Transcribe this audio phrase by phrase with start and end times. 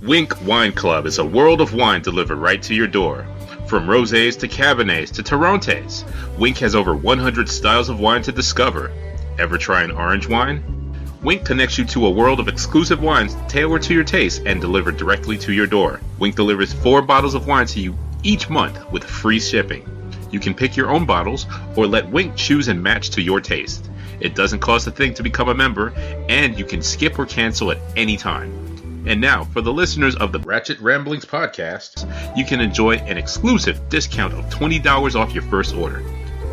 [0.00, 3.26] Winc Wine Club is a world of wine delivered right to your door.
[3.66, 6.04] From rosés to cabernets to torrontés,
[6.38, 8.92] Winc has over 100 styles of wine to discover.
[9.40, 10.62] Ever try an orange wine?
[11.20, 14.96] Winc connects you to a world of exclusive wines tailored to your taste and delivered
[14.96, 16.00] directly to your door.
[16.20, 19.84] Winc delivers four bottles of wine to you each month with free shipping.
[20.30, 21.44] You can pick your own bottles
[21.74, 23.90] or let Winc choose and match to your taste.
[24.20, 25.92] It doesn't cost a thing to become a member,
[26.28, 28.67] and you can skip or cancel at any time.
[29.06, 33.88] And now, for the listeners of the Ratchet Ramblings podcast, you can enjoy an exclusive
[33.88, 36.02] discount of $20 off your first order.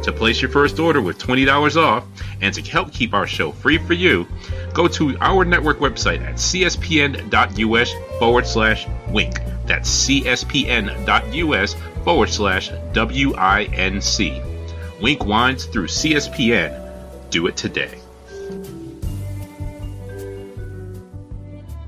[0.04, 2.06] To place your first order with $20 off
[2.40, 4.28] and to help keep our show free for you,
[4.74, 9.40] go to our network website at cspn.us forward slash wink.
[9.66, 14.42] That's cspn.us forward slash W-I-N-C.
[15.02, 17.30] Winc Wines through CSPN.
[17.32, 18.00] Do it today.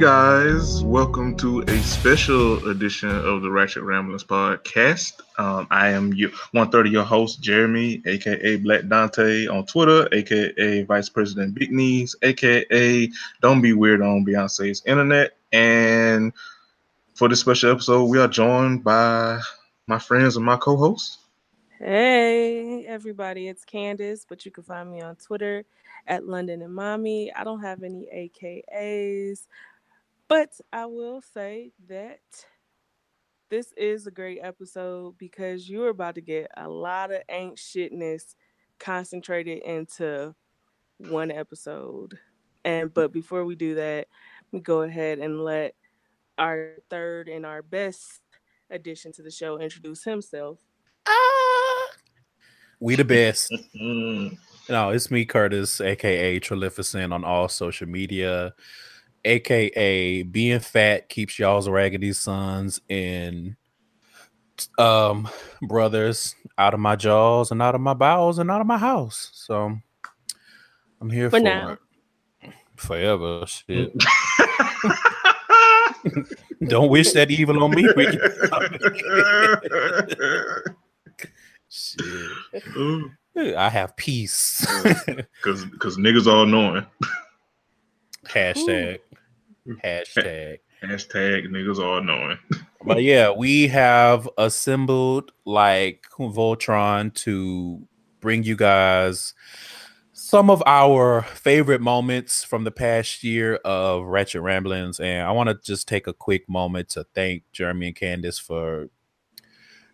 [0.00, 5.20] Guys, welcome to a special edition of the Ratchet Ramblings podcast.
[5.36, 10.08] Um, I am you, one third of your host, Jeremy, aka Black Dante on Twitter,
[10.10, 13.10] aka Vice President Big Knees, aka
[13.42, 15.36] Don't Be Weird on Beyonce's Internet.
[15.52, 16.32] And
[17.12, 19.38] for this special episode, we are joined by
[19.86, 21.18] my friends and my co-hosts.
[21.78, 25.66] Hey everybody, it's Candace, but you can find me on Twitter
[26.06, 27.30] at London and Mommy.
[27.34, 29.46] I don't have any AKAs.
[30.30, 32.20] But I will say that
[33.50, 38.36] this is a great episode because you're about to get a lot of ain't shitness
[38.78, 40.32] concentrated into
[40.98, 42.16] one episode.
[42.64, 44.06] And but before we do that,
[44.52, 45.74] we go ahead and let
[46.38, 48.20] our third and our best
[48.70, 50.60] addition to the show introduce himself.
[51.08, 51.86] Ah,
[52.78, 53.52] we the best.
[53.74, 58.54] no, it's me, Curtis, aka Trilificent on all social media
[59.24, 63.56] aka being fat keeps y'all's raggedy sons and
[64.78, 65.28] um
[65.62, 69.30] brothers out of my jaws and out of my bowels and out of my house.
[69.32, 69.76] So
[71.00, 71.70] I'm here for, for now.
[72.42, 72.52] It.
[72.76, 73.46] Forever.
[73.46, 73.92] Shit.
[76.66, 77.86] Don't wish that evil on me.
[81.68, 83.56] Shit.
[83.56, 84.66] I have peace.
[85.42, 86.84] Cause cause niggas all knowing.
[88.26, 88.96] Hashtag.
[88.96, 89.09] Ooh.
[89.84, 90.58] Hashtag.
[90.82, 92.38] Hashtag niggas all knowing.
[92.84, 97.86] but yeah, we have assembled like Voltron to
[98.20, 99.34] bring you guys
[100.12, 105.00] some of our favorite moments from the past year of Ratchet Ramblings.
[105.00, 108.88] And I want to just take a quick moment to thank Jeremy and Candace for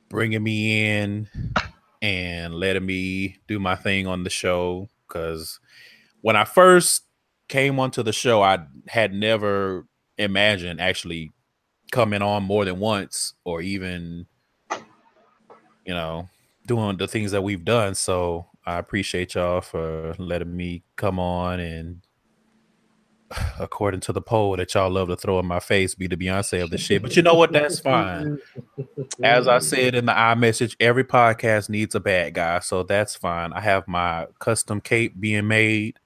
[0.09, 1.29] bringing me in
[2.03, 4.89] and letting me do my thing on the show.
[5.07, 5.59] Because
[6.21, 7.06] when I first
[7.49, 9.87] came onto the show, I had never
[10.19, 11.33] imagined actually
[11.93, 14.27] coming on more than once or even,
[14.71, 16.29] you know,
[16.67, 17.95] doing the things that we've done.
[17.95, 22.03] So I appreciate y'all for letting me come on and
[23.61, 26.63] according to the poll that y'all love to throw in my face, be the Beyonce
[26.63, 27.03] of the shit.
[27.03, 27.53] But you know what?
[27.53, 28.39] That's fine.
[29.23, 33.53] As I said in the iMessage, every podcast needs a bad guy, so that's fine.
[33.53, 35.99] I have my custom cape being made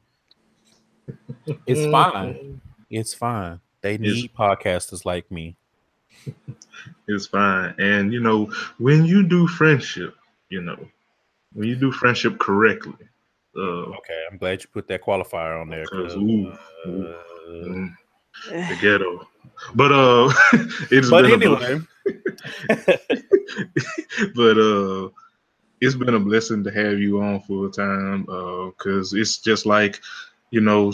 [1.67, 1.91] it's mm.
[1.91, 2.61] fine.
[2.91, 3.61] It's fine.
[3.83, 5.57] They need it's, podcasters like me.
[7.09, 7.75] It's fine.
[7.79, 10.15] And you know, when you do friendship,
[10.49, 10.79] you know,
[11.55, 13.07] when you do friendship correctly.
[13.57, 15.85] Uh, okay, I'm glad you put that qualifier on there.
[15.87, 16.53] Cause, ooh,
[16.85, 17.15] uh, ooh,
[17.49, 17.93] mm,
[18.49, 19.27] the ghetto.
[19.75, 20.33] But uh
[20.91, 21.81] it's but been anyway.
[24.35, 25.09] but uh
[25.81, 30.01] it's been a blessing to have you on full time uh because it's just like
[30.51, 30.93] you know,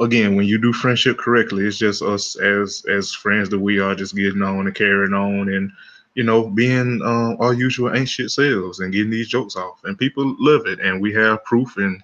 [0.00, 3.94] again, when you do friendship correctly, it's just us as as friends that we are
[3.94, 5.70] just getting on and carrying on and
[6.14, 10.34] you know being um, our usual ancient selves and getting these jokes off, and people
[10.38, 11.76] love it, and we have proof.
[11.76, 12.02] And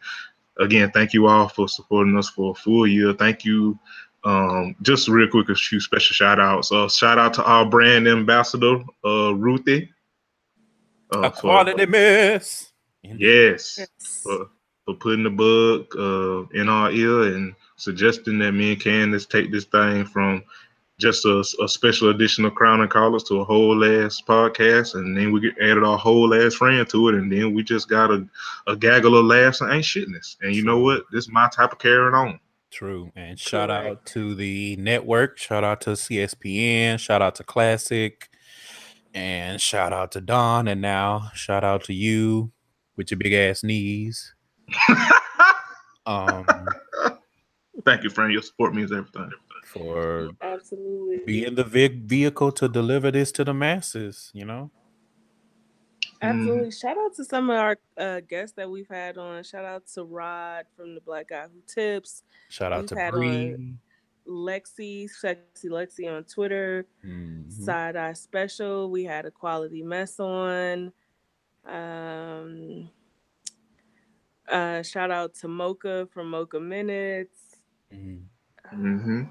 [0.59, 3.15] again, thank you all for supporting us for a full year.
[3.15, 3.79] Thank you.
[4.25, 6.73] Um, just real quick, a few special shout outs.
[6.73, 9.89] Uh, shout out to our brand ambassador, uh, Ruthie.
[11.15, 12.73] Uh, A quality miss.
[13.03, 13.79] Yes.
[13.79, 14.21] Yes.
[14.25, 14.51] For,
[14.87, 19.53] for putting the bug uh, in our ear and suggesting that me and Candace take
[19.53, 20.43] this thing from
[20.99, 25.17] just a, a special edition of Crown and Collars to a whole ass podcast, and
[25.17, 28.27] then we added our whole ass friend to it, and then we just got a,
[28.67, 30.37] a gaggle of laughs and ain't shitness.
[30.41, 31.05] And you know what?
[31.13, 32.41] This is my type of carrying on.
[32.71, 33.13] True.
[33.15, 33.87] And shout Correct.
[33.87, 35.39] out to the network.
[35.39, 36.99] Shout out to CSPN.
[36.99, 38.29] Shout out to Classic.
[39.15, 40.69] And shout out to Don.
[40.69, 42.53] And now shout out to you
[42.97, 44.35] with your big ass knees.
[46.07, 46.47] Um
[47.85, 48.33] Thank you, friend.
[48.33, 49.31] Your support means everything.
[49.65, 51.19] for Absolutely.
[51.27, 54.71] being the big vehicle to deliver this to the masses, you know?
[56.23, 56.71] Absolutely.
[56.71, 59.43] Shout out to some of our uh, guests that we've had on.
[59.45, 63.13] Shout out to Rod from the Black Guy Who Tips, Shout out We've to had
[63.13, 63.75] Bree.
[64.29, 67.53] Lexi, Sexy Lexi on Twitter, Mhm.
[67.53, 68.91] Side Eye Special.
[68.91, 70.93] We had a Quality Mess on.
[71.67, 72.89] Um,
[74.49, 77.39] uh, shout out to Mocha from Mocha Minutes.
[77.93, 78.23] Mhm.
[78.71, 79.23] hmm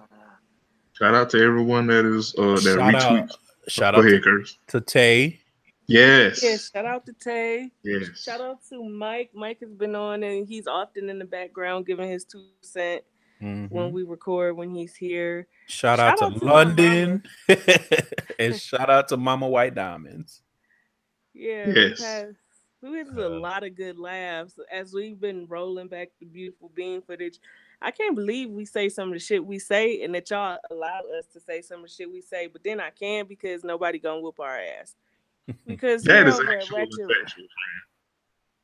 [0.93, 3.01] Shout out to everyone that is uh, that Shout retweets.
[3.23, 3.31] out,
[3.67, 5.39] shout Go out ahead, to, to Tay.
[5.87, 6.41] Yes.
[6.41, 7.69] Yeah, shout out to Tay.
[7.83, 8.17] Yes.
[8.23, 9.29] Shout out to Mike.
[9.33, 13.03] Mike has been on and he's often in the background giving his two cent
[13.41, 13.69] Mhm.
[13.69, 15.47] when we record when he's here.
[15.67, 17.23] Shout out Shout to out to my London.
[18.39, 20.41] and shout out to Mama White Diamonds.
[21.33, 22.01] Yeah, Yes.
[22.91, 26.69] We've had, a Uh, lot of good laughs as we've been rolling back the beautiful
[26.73, 27.39] bean footage.
[27.81, 31.01] I can't believe we say some of the shit we say and that y'all allow
[31.17, 33.99] us to say some of the shit we say, but then I can because nobody
[33.99, 34.95] gonna whoop our ass.
[35.67, 37.47] Because That here is over, at actual Ratchet,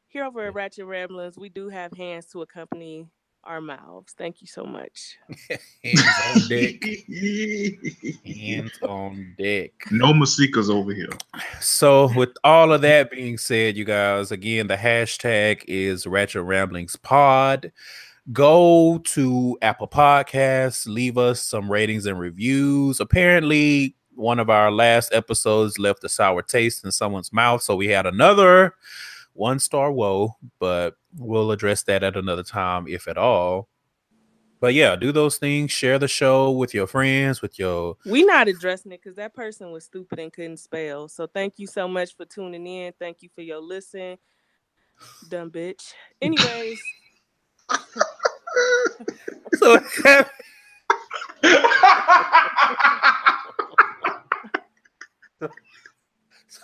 [0.08, 3.08] here over at Ratchet Ramblings, we do have hands to accompany
[3.44, 4.14] our mouths.
[4.18, 5.18] Thank you so much.
[5.84, 6.04] Hands
[6.36, 6.84] on deck.
[8.26, 9.72] Hands on deck.
[9.92, 11.10] no Masikas over here.
[11.60, 16.96] So, with all of that being said, you guys, again, the hashtag is Ratchet Ramblings
[16.98, 17.72] Pod.
[18.32, 23.00] Go to Apple Podcasts, leave us some ratings and reviews.
[23.00, 27.88] Apparently, one of our last episodes left a sour taste in someone's mouth, so we
[27.88, 28.76] had another
[29.34, 33.68] one star woe, but we'll address that at another time, if at all.
[34.60, 35.72] But yeah, do those things.
[35.72, 39.72] Share the show with your friends, with your We not addressing it because that person
[39.72, 41.08] was stupid and couldn't spell.
[41.08, 42.94] So thank you so much for tuning in.
[43.00, 44.18] Thank you for your listen.
[45.30, 45.94] Dumb bitch.
[46.22, 46.80] Anyways,
[49.54, 49.80] so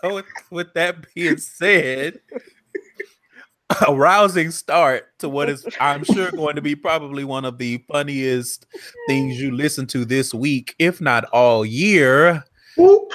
[0.01, 2.19] So with, with that being said,
[3.87, 7.83] a rousing start to what is I'm sure going to be probably one of the
[7.91, 8.65] funniest
[9.07, 12.43] things you listen to this week, if not all year.
[12.77, 13.11] Whoop.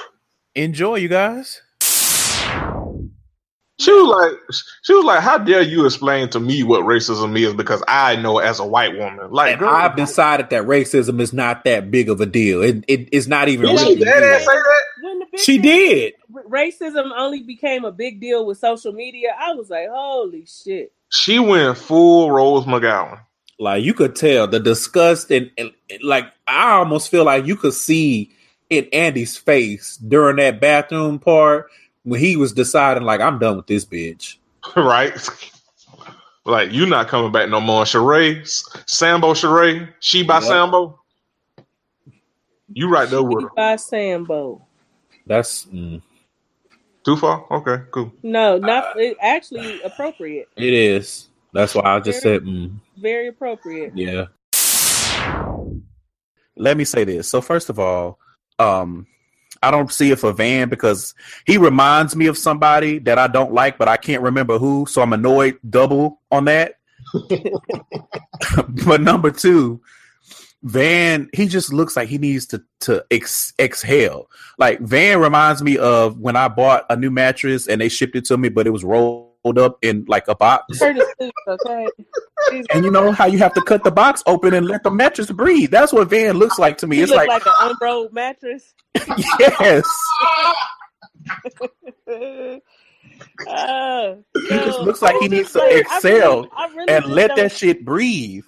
[0.55, 1.61] Enjoy, you guys.
[3.79, 7.55] She was like, she was like, how dare you explain to me what racism is
[7.55, 9.31] because I know as a white woman.
[9.31, 12.61] Like, girl, I've decided that racism is not that big of a deal.
[12.61, 14.83] It, it it's not even did really she dead ass say that?
[15.33, 16.13] When the bitch She did.
[16.49, 20.91] racism only became a big deal with social media, I was like, holy shit.
[21.09, 23.19] She went full Rose McGowan.
[23.59, 25.71] Like you could tell the disgust and, and
[26.01, 28.31] like I almost feel like you could see
[28.69, 31.67] in Andy's face during that bathroom part
[32.03, 34.37] when he was deciding like I'm done with this bitch.
[34.75, 35.13] right?
[36.45, 37.83] Like, you not coming back no more.
[37.85, 38.45] Sheree,
[38.89, 40.43] Sambo Sheree, she by Yep.
[40.43, 40.99] Sambo.
[42.73, 43.49] You right there with her.
[43.55, 44.67] By Sambo.
[45.25, 46.01] That's mm,
[47.05, 47.45] Too far?
[47.51, 48.11] Okay, cool.
[48.23, 50.47] No, Uh, not it, actually appropriate.
[50.55, 51.29] it is.
[51.53, 53.93] That's why I just said mm, Very appropriate.
[53.95, 54.25] yeah.
[56.55, 57.29] Let me say this.
[57.29, 58.19] So first of all,
[58.59, 59.07] um
[59.61, 61.13] I don't see it for Van because
[61.45, 64.85] he reminds me of somebody that I don't like, but I can't remember who.
[64.89, 66.75] So I'm annoyed double on that.
[68.85, 69.81] but number two,
[70.63, 74.29] Van, he just looks like he needs to to ex- exhale.
[74.57, 78.25] Like Van reminds me of when I bought a new mattress and they shipped it
[78.25, 80.81] to me, but it was rolled up in like a box.
[80.81, 81.87] Okay?
[82.73, 85.29] And you know how you have to cut the box open and let the mattress
[85.31, 85.69] breathe.
[85.69, 86.95] That's what Van looks like to me.
[86.97, 88.73] He It's like, like, an unrolled mattress.
[89.39, 89.83] yes,
[93.47, 97.05] Uh, he just looks like he needs to like, I exhale really- I really and
[97.05, 98.43] let that shit breathe.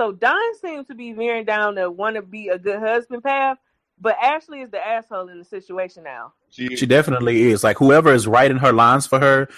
[0.00, 3.58] So Don seems to be veering down the want to be a good husband path,
[4.00, 6.32] but Ashley is the asshole in the situation now.
[6.48, 7.62] She she definitely is.
[7.62, 9.48] Like whoever is writing her lines for her,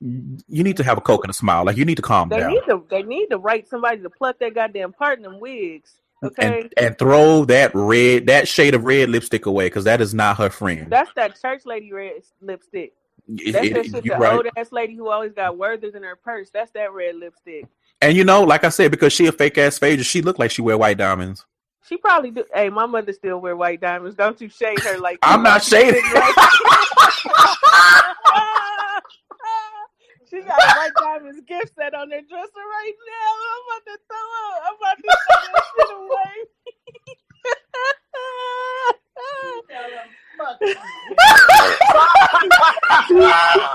[0.00, 1.64] you need to have a coke and a smile.
[1.64, 2.52] Like you need to calm They down.
[2.52, 5.96] need to they need to write somebody to pluck that goddamn part in them wigs.
[6.22, 10.14] Okay, and and throw that red, that shade of red lipstick away because that is
[10.14, 10.92] not her friend.
[10.92, 12.92] that's that church lady red lipstick.
[13.26, 14.04] That's it- that shit.
[14.04, 14.32] The right.
[14.34, 16.50] old ass lady who always got Werther's in her purse.
[16.54, 17.66] That's that red lipstick.
[18.02, 20.50] And you know, like I said, because she a fake ass Phaedra, she looked like
[20.50, 21.46] she wear white diamonds.
[21.88, 22.44] She probably do.
[22.52, 24.16] Hey, my mother still wear white diamonds.
[24.16, 26.02] Don't you shade her like I'm not shading.
[30.28, 33.30] she got white diamonds gift set on her dresser right now.
[33.52, 34.62] I'm about to throw up.
[34.66, 36.34] I'm about to throw that shit away.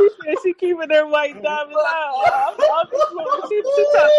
[0.60, 2.16] she said she keeping her white diamonds out.
[2.34, 4.12] I'm, I'm just looking- she, she, talk-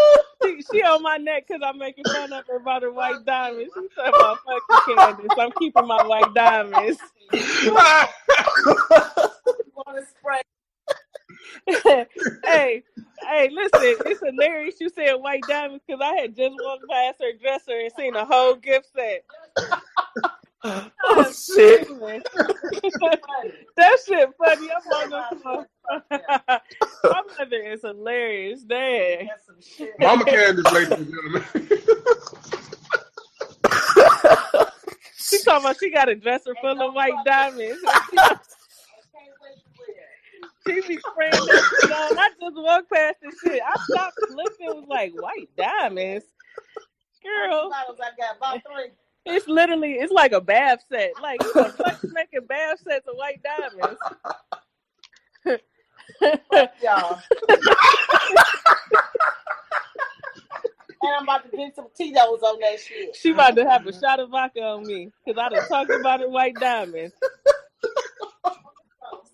[0.44, 3.72] she, she on my neck because I'm making fun of her about her white diamonds.
[3.74, 6.98] She said, "My fucking Candace, I'm keeping my white diamonds."
[12.46, 12.82] hey,
[13.26, 17.32] hey, listen, it's hilarious you said white diamonds because I had just walked past her
[17.40, 19.24] dresser and seen a whole gift set.
[20.64, 21.86] Oh, oh shit!
[23.76, 24.68] that shit funny.
[24.70, 25.66] I'm on the.
[27.04, 28.62] My mother is hilarious.
[28.62, 29.28] Dang.
[30.00, 31.44] Mama Candace, ladies and gentlemen.
[35.28, 37.78] She talking about she got a dresser full of white diamonds.
[40.66, 42.18] she be spraying that shit on.
[42.18, 43.60] I just walked past the shit.
[43.62, 46.24] I stopped and looked and was like, white diamonds?
[47.22, 47.70] Girl,
[49.28, 51.12] it's literally, it's like a bath set.
[51.22, 54.00] Like, who the making bath sets of white diamonds?
[56.82, 57.20] y'all.
[61.02, 63.16] and I'm about to get some Tito's on that shit.
[63.16, 66.20] She about to have a shot of vodka on me because I done talked about
[66.20, 67.14] it white diamonds.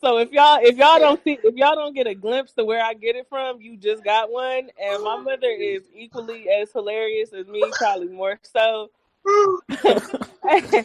[0.01, 2.85] So if y'all if y'all don't see if y'all don't get a glimpse to where
[2.85, 4.69] I get it from, you just got one.
[4.79, 8.91] And my mother is equally as hilarious as me, probably more so.
[9.25, 10.85] Hey,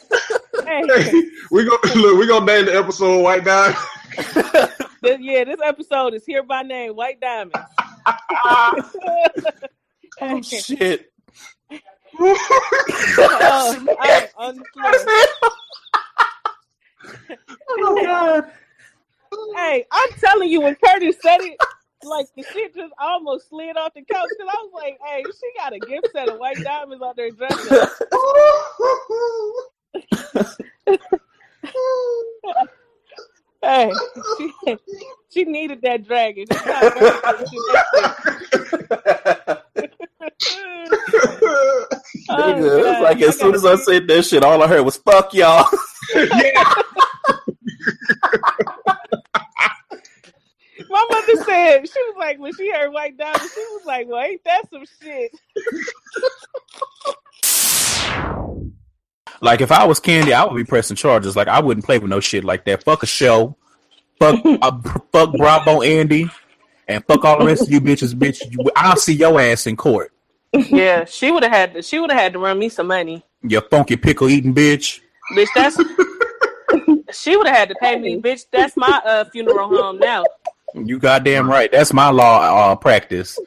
[0.63, 2.19] Hey, we go look.
[2.19, 3.75] We gonna name the episode "White Guy."
[5.01, 7.55] this, yeah, this episode is here by name, White Diamond.
[10.21, 11.13] Oh shit!
[12.19, 14.93] Oh, I'm on the floor.
[17.69, 18.51] Oh god!
[19.55, 21.57] Hey, I'm telling you, when Curtis said it,
[22.03, 25.51] like the shit just almost slid off the couch because I was like, "Hey, she
[25.57, 27.89] got a gift set of white diamonds on her dresser."
[33.61, 33.91] Hey,
[34.37, 34.53] she,
[35.29, 36.45] she needed that dragon.
[42.31, 43.03] Oh, Nigga, God.
[43.03, 45.65] like as soon as I said that shit, all I heard was "fuck y'all."
[46.15, 46.73] yeah.
[51.35, 54.43] My said she was like when she heard white diamonds, she was like, "Well, ain't
[54.45, 55.31] that some shit?"
[59.41, 61.35] Like if I was Candy, I would be pressing charges.
[61.35, 62.83] Like I wouldn't play with no shit like that.
[62.83, 63.55] Fuck a show.
[64.19, 64.81] Fuck uh,
[65.13, 66.29] fuck Bravo Andy,
[66.89, 68.13] and fuck all the rest of you bitches.
[68.13, 70.11] Bitch, you- I'll see your ass in court.
[70.51, 71.81] Yeah, she would have had to.
[71.81, 74.99] She would have had to run me some money, You funky pickle eating bitch.
[75.33, 75.47] bitch.
[75.55, 75.77] That's
[77.17, 78.45] she would have had to pay me, bitch.
[78.51, 80.25] That's my uh, funeral home now.
[80.73, 81.71] You goddamn right.
[81.71, 83.39] That's my law uh, practice.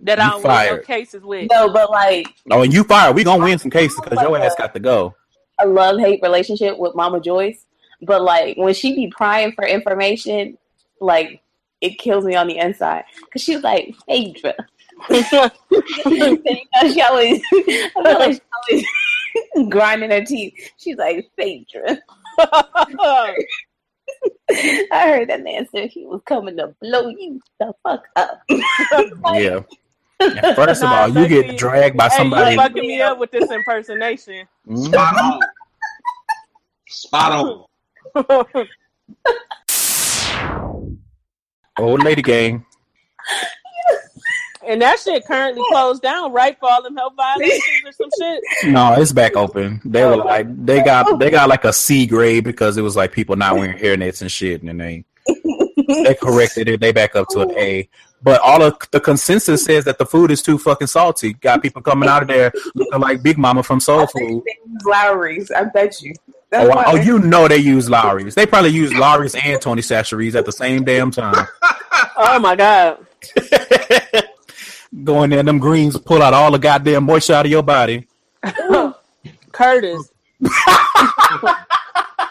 [0.00, 1.48] That You I don't win no cases with.
[1.50, 3.14] No, but like Oh, and you fired.
[3.14, 5.14] We gonna win some cases because your ass got to go.
[5.58, 7.66] a love hate relationship with Mama Joyce,
[8.02, 10.56] but like when she be prying for information,
[11.00, 11.42] like
[11.80, 14.54] it kills me on the inside because she's like Phaedra.
[15.10, 18.86] you know, she always, I feel like she always
[19.70, 20.54] grinding her teeth.
[20.76, 21.98] She's like Phaedra.
[24.50, 28.40] I heard that man said he was coming to blow you the fuck up.
[30.20, 30.54] Yeah.
[30.54, 32.50] First of all, you get dragged by hey, somebody.
[32.50, 34.46] you fucking me up with this impersonation.
[34.68, 34.84] Mhm.
[34.86, 35.40] Spot on.
[36.88, 37.66] Spot
[38.26, 38.66] on.
[41.78, 42.66] Old lady gang.
[44.70, 46.56] And that shit currently closed down, right?
[46.60, 48.40] For all them health violations or some shit.
[48.70, 49.80] No, it's back open.
[49.84, 52.94] They were like they oh, got they got like a C grade because it was
[52.94, 55.04] like people not wearing hairnets and shit, and they
[56.04, 56.80] they corrected it.
[56.80, 57.88] They back up to an A.
[58.22, 61.32] But all of the consensus says that the food is too fucking salty.
[61.32, 64.44] Got people coming out of there looking like Big Mama from Soul Food.
[64.84, 66.14] Lawry's, I bet you.
[66.52, 68.36] Oh, oh, you know they use Lawry's.
[68.36, 71.46] They probably use Lawry's and Tony Chachere's at the same damn time.
[72.16, 73.04] Oh my god.
[75.04, 78.06] Go in there, them greens pull out all the goddamn moisture out of your body.
[79.52, 80.12] Curtis.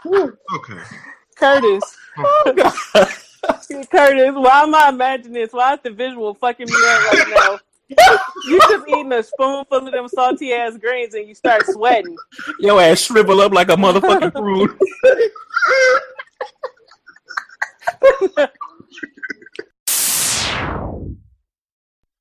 [0.05, 0.81] Okay.
[1.35, 1.97] Curtis.
[2.17, 2.53] Oh,
[3.91, 5.53] Curtis, why am I imagining this?
[5.53, 7.59] Why is the visual fucking me up right now?
[8.45, 12.15] You just eating a spoonful of them salty ass greens and you start sweating.
[12.59, 14.79] Your ass shrivel up like a motherfucking fruit.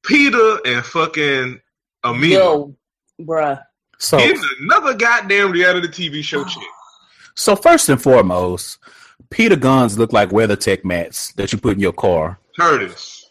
[0.09, 1.61] Peter and fucking
[2.05, 2.35] Amina.
[2.35, 2.75] Yo,
[3.21, 3.63] bruh.
[3.99, 6.63] So, Getting another goddamn reality TV show chick.
[7.35, 8.79] so first and foremost,
[9.31, 12.39] Peter Gunz look like WeatherTech mats that you put in your car.
[12.59, 13.31] Curtis.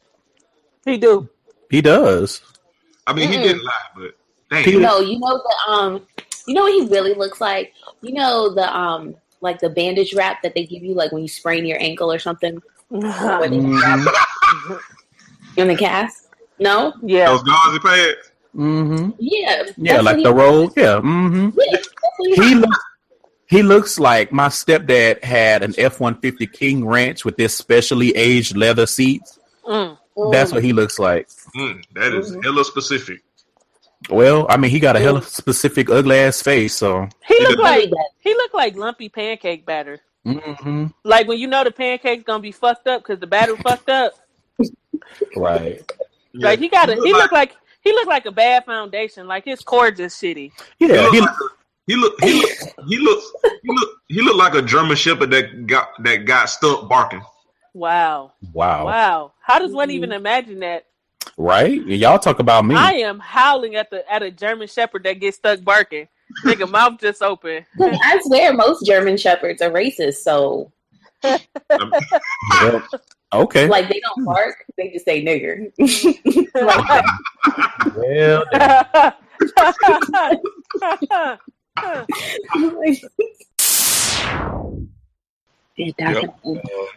[0.85, 1.27] He do.
[1.71, 2.41] He does.
[3.07, 3.43] I mean, he Mm-mm.
[3.43, 4.11] didn't lie, but
[4.51, 4.63] damn.
[4.63, 6.05] Peter- No, you know the um,
[6.47, 7.73] you know what he really looks like.
[8.01, 11.27] You know the um, like the bandage wrap that they give you, like when you
[11.27, 14.73] sprain your ankle or something, when Mm-hmm.
[15.59, 16.26] in the cast.
[16.59, 17.27] No, yeah.
[17.27, 18.31] Those gauzy pads.
[18.55, 19.09] Mm-hmm.
[19.19, 20.71] yeah, Yeah, like the he- roll.
[20.75, 20.99] Yeah.
[21.01, 21.49] Mm-hmm.
[21.59, 22.77] Yeah, He looks.
[23.49, 28.13] He looks like my stepdad had an F one fifty King Ranch with this specially
[28.15, 29.39] aged leather seats.
[29.65, 29.97] Mm.
[30.31, 31.29] That's what he looks like.
[31.55, 32.43] Mm, that is Mhm.
[32.43, 33.21] hella specific.
[34.09, 36.73] Well, I mean, he got a hella specific ugly ass face.
[36.73, 37.07] So.
[37.25, 37.63] He look Yeah.
[37.63, 39.99] like he looked like lumpy pancake batter.
[40.25, 40.87] Mm-hmm.
[41.05, 44.11] Like when you know the pancake's gonna be fucked up because the batter fucked up.
[45.37, 45.89] Right.
[46.37, 49.27] Like he got a he looked like he looked like a bad foundation.
[49.27, 50.51] Like his core just shitty.
[50.77, 51.01] He Yeah.
[51.01, 52.53] look, He, like a- he look he look
[52.87, 53.23] he look
[53.63, 57.21] he look he look like a German Shepherd that got that got stuck barking.
[57.73, 58.33] Wow.
[58.53, 58.85] wow.
[58.85, 59.33] Wow.
[59.39, 59.97] How does one mm-hmm.
[59.97, 60.85] even imagine that?
[61.37, 61.85] Right.
[61.85, 62.75] Y'all talk about me.
[62.75, 66.07] I am howling at the at a German Shepherd that gets stuck barking.
[66.43, 67.65] Nigga mouth just open.
[67.79, 70.15] I swear, most German shepherds are racist.
[70.15, 70.71] So,
[71.23, 71.39] Well,
[73.33, 73.67] okay.
[73.67, 75.71] like, they don't bark; they just say nigger.
[77.95, 78.43] Well,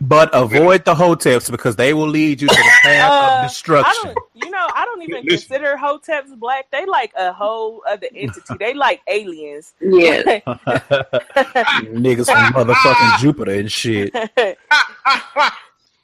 [0.00, 3.46] but avoid the hoteps because they will lead you to the path Uh, of I
[3.46, 4.14] destruction.
[4.14, 5.48] don't, you know, I don't even Listen.
[5.48, 6.70] consider hoteps black.
[6.70, 8.54] They like a whole other entity.
[8.58, 9.74] They like aliens.
[9.80, 10.22] Yeah,
[11.90, 14.14] Niggas from motherfucking Jupiter and shit.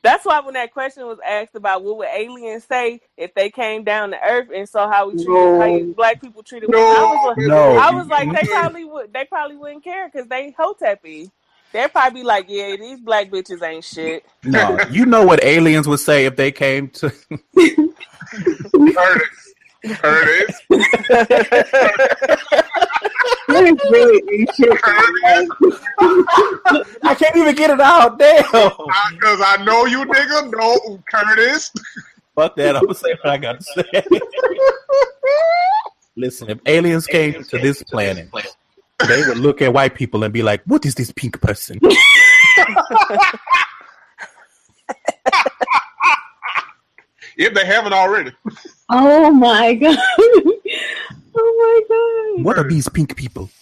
[0.06, 3.84] That's why when that question was asked about what would aliens say if they came
[3.84, 5.58] down to Earth and saw how we treated No.
[5.58, 7.76] how you black people treated women, I was like, No.
[7.76, 11.30] I was like, they probably would, they probably wouldn't care because they hotepy.
[11.72, 14.24] They'd probably be like, yeah, these black bitches ain't shit.
[14.44, 17.12] No, you know what aliens would say if they came to.
[19.94, 20.60] Curtis.
[23.48, 23.70] Curtis.
[27.02, 28.18] I can't even get it out.
[28.18, 28.42] Damn.
[28.42, 31.72] Because I know you nigga know Curtis.
[32.34, 32.76] Fuck that.
[32.76, 34.02] I'm gonna say what I got to say.
[36.16, 38.28] Listen, if aliens came to this planet,
[39.06, 41.80] they would look at white people and be like, "What is this pink person?"
[47.36, 48.32] If they haven't already.
[48.88, 49.98] Oh my god.
[51.36, 52.44] oh my god!
[52.44, 53.50] What are these pink people?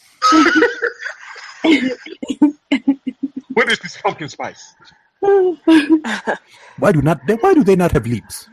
[3.54, 4.74] What is this pumpkin spice?
[5.20, 7.24] Why do not?
[7.26, 8.48] They, why do they not have lips?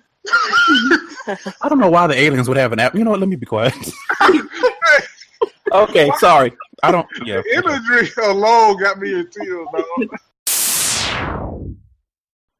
[1.27, 2.95] I don't know why the aliens would have an app.
[2.95, 3.19] You know what?
[3.19, 3.73] Let me be quiet.
[5.73, 6.53] okay, sorry.
[6.83, 7.07] I don't.
[7.25, 7.41] Yeah.
[7.41, 10.19] The imagery alone got me in tears, dog.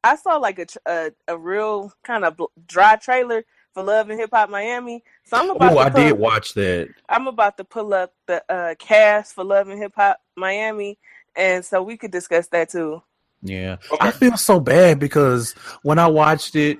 [0.04, 4.20] I saw like a a, a real kind of bl- dry trailer for Love and
[4.20, 5.04] Hip Hop Miami.
[5.24, 6.90] So I'm about Oh, to I pull, did watch that.
[7.10, 10.98] I'm about to pull up the uh, cast for Love and Hip Hop Miami,
[11.36, 13.02] and so we could discuss that too.
[13.44, 13.78] Yeah.
[13.92, 14.08] Okay.
[14.08, 15.54] I feel so bad because
[15.84, 16.78] when I watched it,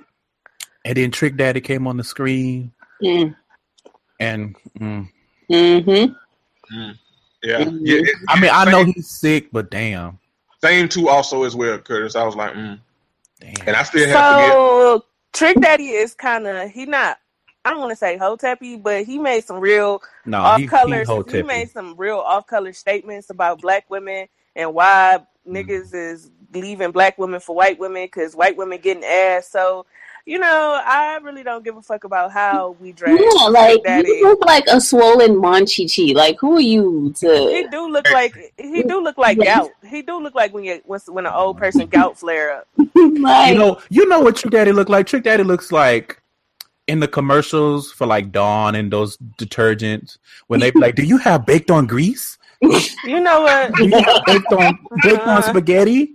[0.84, 3.34] and then Trick Daddy came on the screen, Mm.
[4.20, 5.08] and mm,
[5.50, 6.12] Mm-hmm.
[7.42, 7.58] Yeah.
[7.64, 7.78] Mhm.
[7.82, 10.18] yeah it- I mean, I know he's sick, but damn,
[10.62, 12.14] same too also as well, Curtis.
[12.14, 12.78] I was like, mm.
[13.40, 13.54] damn.
[13.68, 17.18] And I still have to get So Trick Daddy is kind of he not.
[17.64, 20.68] I don't want to say hoteppy, but he made some real no, off he, he,
[20.68, 21.08] colors.
[21.30, 25.66] He, made some real off color statements about black women and why Mm.
[25.66, 29.48] niggas is leaving black women for white women because white women getting ass.
[29.48, 29.86] So,
[30.24, 33.18] you know, I really don't give a fuck about how we dress.
[33.20, 34.08] Yeah, like Daddy.
[34.08, 36.14] you look like a swollen Monchichi.
[36.14, 37.48] Like who are you to?
[37.48, 37.68] He to?
[37.70, 39.70] do look like he do look like gout.
[39.84, 42.68] He do look like when you when, when an old person gout flare up.
[42.76, 45.06] like You know, you know what Trick Daddy look like.
[45.06, 46.22] Trick Daddy looks like
[46.86, 51.18] in the commercials for like Dawn and those detergents when they be like, "Do you
[51.18, 52.38] have baked on grease?
[53.04, 53.72] You know what?
[53.76, 55.50] Do you have baked on baked on uh-huh.
[55.50, 56.14] spaghetti?"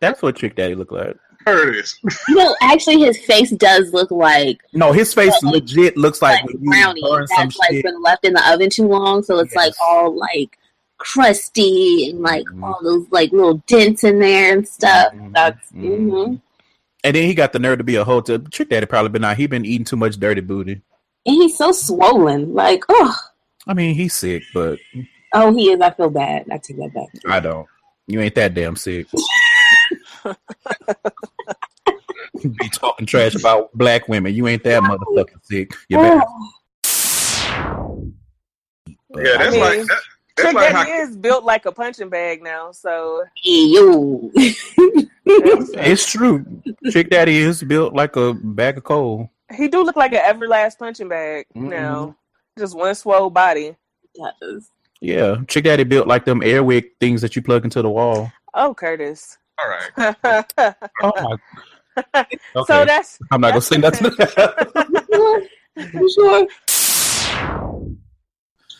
[0.00, 1.16] That's what Trick Daddy look like.
[1.44, 1.98] Curtis.
[2.28, 6.40] you know, actually, his face does look like No, his face Like- legit looks like,
[6.42, 7.84] like when you brownie burn some that's like shit.
[7.84, 10.58] been left in the oven too long, so it's like all like
[10.98, 12.62] crusty and like Mhm.
[12.64, 15.12] all those like little dents in there and stuff.
[15.12, 15.32] Mhm.
[15.34, 16.06] That's Mhm.
[16.10, 16.40] mhm.
[17.02, 18.38] And then he got the nerve to be a hotel.
[18.50, 19.36] Trick Daddy probably been out.
[19.36, 20.80] He been eating too much dirty booty.
[21.26, 22.54] And he's so swollen.
[22.54, 23.14] Like, oh,
[23.66, 24.78] I mean, he's sick, but
[25.34, 25.80] oh, he is.
[25.80, 26.46] I feel bad.
[26.50, 27.08] I take that back.
[27.28, 27.66] I don't.
[28.06, 29.06] You ain't that damn sick.
[32.42, 34.34] Be talking trash about black women.
[34.34, 35.72] You ain't that motherfucking sick.
[35.88, 36.22] You better.
[39.16, 40.00] Yeah, that's I like mean, that,
[40.36, 44.28] that's Trick like Daddy how, is built like a punching bag now, so Hey, yo.
[45.24, 46.44] It's true.
[46.90, 49.30] Trick Daddy is built like a bag of coal.
[49.54, 52.16] he do look like an everlast punching bag now.
[52.58, 53.76] Just one swole body.
[54.16, 54.68] Yes.
[55.00, 58.32] Yeah, Trick Daddy built like them airwick things that you plug into the wall.
[58.54, 59.38] Oh, Curtis.
[59.58, 60.74] All right.
[61.02, 61.36] Oh my.
[62.56, 62.84] Okay.
[62.84, 64.10] that's I'm not gonna say nothing.
[65.76, 66.48] I'm sure.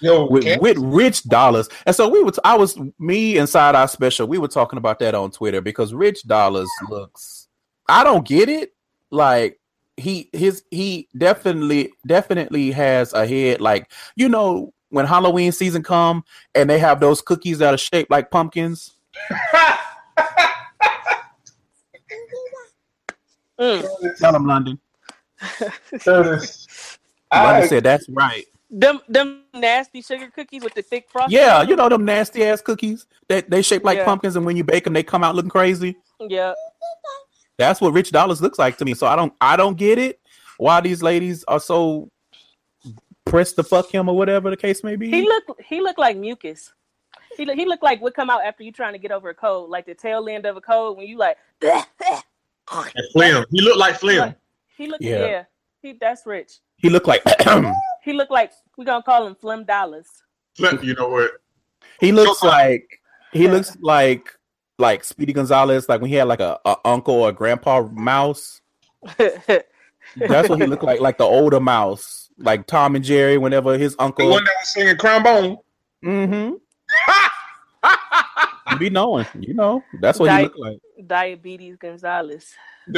[0.00, 1.70] Yo, with, Ken- with Rich Dollaz.
[1.87, 5.14] And so we would I was me inside our special, we were talking about that
[5.14, 7.48] on Twitter because Rich Dollaz looks
[7.88, 8.74] I don't get it.
[9.10, 9.60] Like
[9.96, 16.24] he his he definitely definitely has a head like you know when Halloween season come
[16.54, 18.96] and they have those cookies that are shaped like pumpkins.
[23.64, 24.16] Mm.
[24.18, 24.79] Tell them London.
[26.00, 26.98] Curtis,
[27.33, 28.44] London I, said that's right.
[28.70, 31.38] them them nasty sugar cookies with the thick frosting.
[31.38, 34.05] Yeah, you know them nasty ass cookies that they shape like Yeah.
[34.05, 35.96] pumpkins and when you bake them they come out looking crazy.
[36.20, 36.55] Yeah.
[37.59, 38.94] That's what Rich Dollaz looks like to me.
[38.94, 40.20] So I don't I don't get it
[40.59, 42.11] why these ladies are so
[43.24, 45.11] pressed to fuck him or whatever the case may be.
[45.11, 46.72] He look he looked like mucus.
[47.37, 49.35] He look, he looked like what come out after you trying to get over a
[49.35, 51.37] cold, like the tail end of a cold when you like.
[52.72, 53.44] and Flim.
[53.50, 54.35] He looked like Flim.
[54.77, 55.27] he looked Yeah.
[55.27, 55.44] yeah.
[55.83, 56.61] He that's rich.
[56.77, 57.22] He looked like
[58.03, 60.07] He looked like we're gonna call him Flim Dollars.
[60.57, 61.31] Flim, you know what?
[62.00, 62.46] he looks Showtime.
[62.48, 63.00] like
[63.33, 63.50] he Yeah.
[63.53, 64.29] looks like
[64.79, 68.61] like Speedy Gonzales, like when he had like a, a uncle or grandpa mouse.
[69.18, 73.38] That's what he looked like, like the older mouse, like Tom and Jerry.
[73.38, 75.57] Whenever his uncle, The uncle, one that was singing Crown Bone.
[76.05, 76.61] mm-hmm, you
[78.78, 80.78] be knowing, you know, that's what he Di- looked like.
[81.06, 82.52] Diabetes Gonzalez.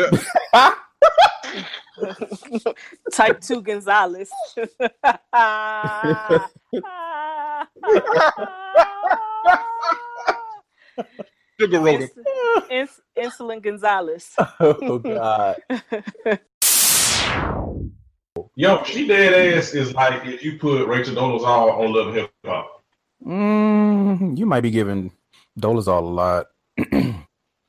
[3.13, 4.31] Type two Gonzalez.
[11.59, 12.09] Sugar Roller.
[12.71, 14.35] Ins- insulin Gonzalez.
[14.61, 15.57] oh God.
[18.55, 22.31] Yo, she dead ass is like if you put Rachel Dolezal on Love and Hip
[22.45, 22.85] Hop.
[23.27, 25.11] Mm, you might be giving
[25.59, 27.07] Dolezal a lot because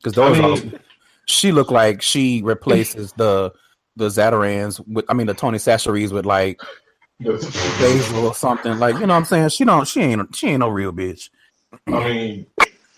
[0.05, 0.79] I Dolezal, mean-
[1.25, 3.51] she looked like she replaces the
[3.95, 6.61] the Zatarain's with, I mean, the Tony Chachere's with like
[7.19, 8.77] basil or something.
[8.77, 9.49] Like, you know what I'm saying?
[9.49, 11.29] She don't, she ain't, she ain't no real bitch.
[11.87, 12.45] I mean,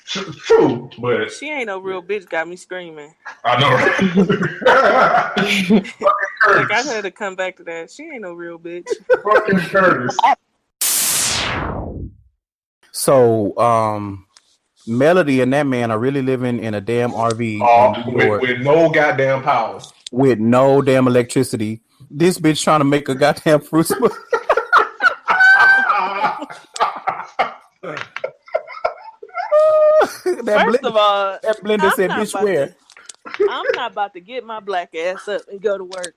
[0.06, 2.28] true, but She ain't no real bitch.
[2.30, 3.16] Got me screaming.
[3.46, 3.70] I know.
[4.66, 5.94] Right?
[6.02, 6.14] Like
[6.72, 6.92] I Curtis.
[6.92, 7.92] had to come back to that.
[7.92, 8.88] She ain't no real bitch.
[9.24, 10.18] Fucking Curtis.
[12.92, 14.26] So, um,
[14.90, 18.60] Melody and that man are really living in a damn RV in New with, with
[18.62, 19.80] no goddamn power.
[20.12, 21.82] with no damn electricity.
[22.10, 24.16] This bitch trying to make a goddamn fruit smoothie.
[30.26, 32.76] that, First blender, of all, that blender I'm said, not "Bitch, about where?" to-
[33.50, 36.16] I'm not about to get my black ass up and go to work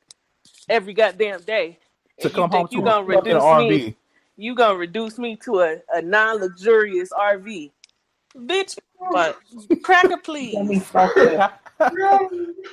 [0.68, 1.78] every goddamn day.
[2.20, 3.68] To And come you home to you a gonna reduce RV.
[3.68, 3.96] me?
[4.36, 7.70] You gonna reduce me to a, a non-luxurious RV?
[8.36, 8.78] Bitch,
[9.10, 9.38] but
[9.82, 10.54] cracker please.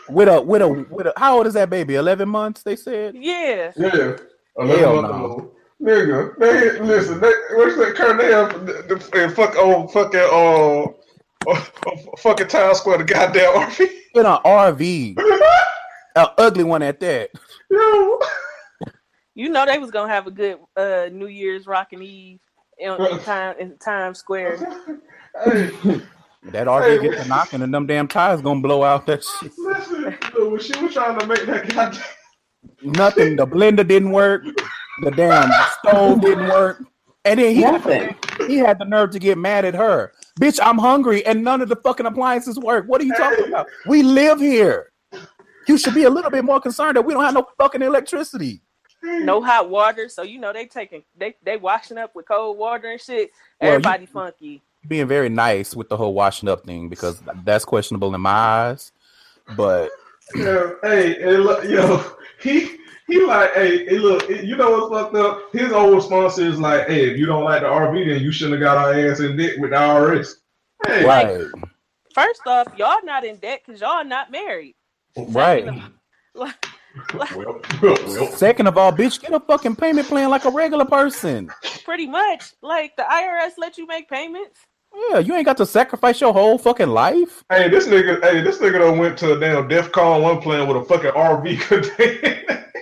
[0.10, 1.95] with a with a with a how old is that baby?
[1.95, 3.15] Eleven months, they said.
[3.15, 4.17] Yeah, Yeah.
[4.58, 5.26] Hell months no.
[5.26, 5.56] old.
[5.82, 10.84] Nigga, they listen, they, what's that Cornell the, the, and fuck oh fucking uh,
[11.50, 13.89] uh, uh fucking Times Square the goddamn RV.
[14.15, 15.17] In an RV,
[16.17, 17.30] an ugly one at that.
[17.72, 18.19] Yo.
[19.36, 22.41] you know they was gonna have a good uh, New Year's rockin' Eve
[22.78, 24.58] in, in, time, in Times Square.
[25.43, 25.69] Hey,
[26.52, 29.06] That RV gets to knocking, and them damn tires gonna blow out.
[29.08, 29.52] That shit.
[29.58, 32.04] listen, look, when she was trying to make that goddamn
[32.82, 33.36] Nothing.
[33.36, 34.43] The blender didn't work.
[35.04, 35.49] The damn
[35.80, 36.84] stove didn't work.
[37.25, 38.15] And then he Nothing.
[38.47, 40.13] he had the nerve to get mad at her.
[40.39, 42.86] Bitch, I'm hungry and none of the fucking appliances work.
[42.88, 43.67] What are you talking about?
[43.86, 44.91] We live here.
[45.67, 48.62] You should be a little bit more concerned that we don't have no fucking electricity.
[49.04, 52.89] No hot water, so you know they taking they they washing up with cold water
[52.91, 53.30] and shit.
[53.62, 54.62] Well, you- Everybody funky.
[54.87, 58.91] Being very nice with the whole washing up thing because that's questionable in my eyes.
[59.55, 59.91] But
[60.35, 62.03] Yo, hey, hey, look, yo,
[62.41, 65.51] he he like, hey, hey, look, you know what's fucked up?
[65.51, 68.61] His old response is like, hey, if you don't like the RV, then you shouldn't
[68.61, 70.35] have got our ass in debt with the IRS.
[70.85, 71.47] Hey, right,
[72.13, 74.75] First off, y'all not in debt because y'all not married.
[75.15, 75.67] right.
[77.13, 81.51] Well, well, Second of all, bitch, get a fucking payment plan like a regular person.
[81.85, 84.59] Pretty much, like the IRS let you make payments.
[84.93, 87.43] Yeah, you ain't got to sacrifice your whole fucking life.
[87.49, 90.67] hey, this nigga, hey, this nigga done went to a damn DEF CON one plan
[90.67, 92.65] with a fucking RV container.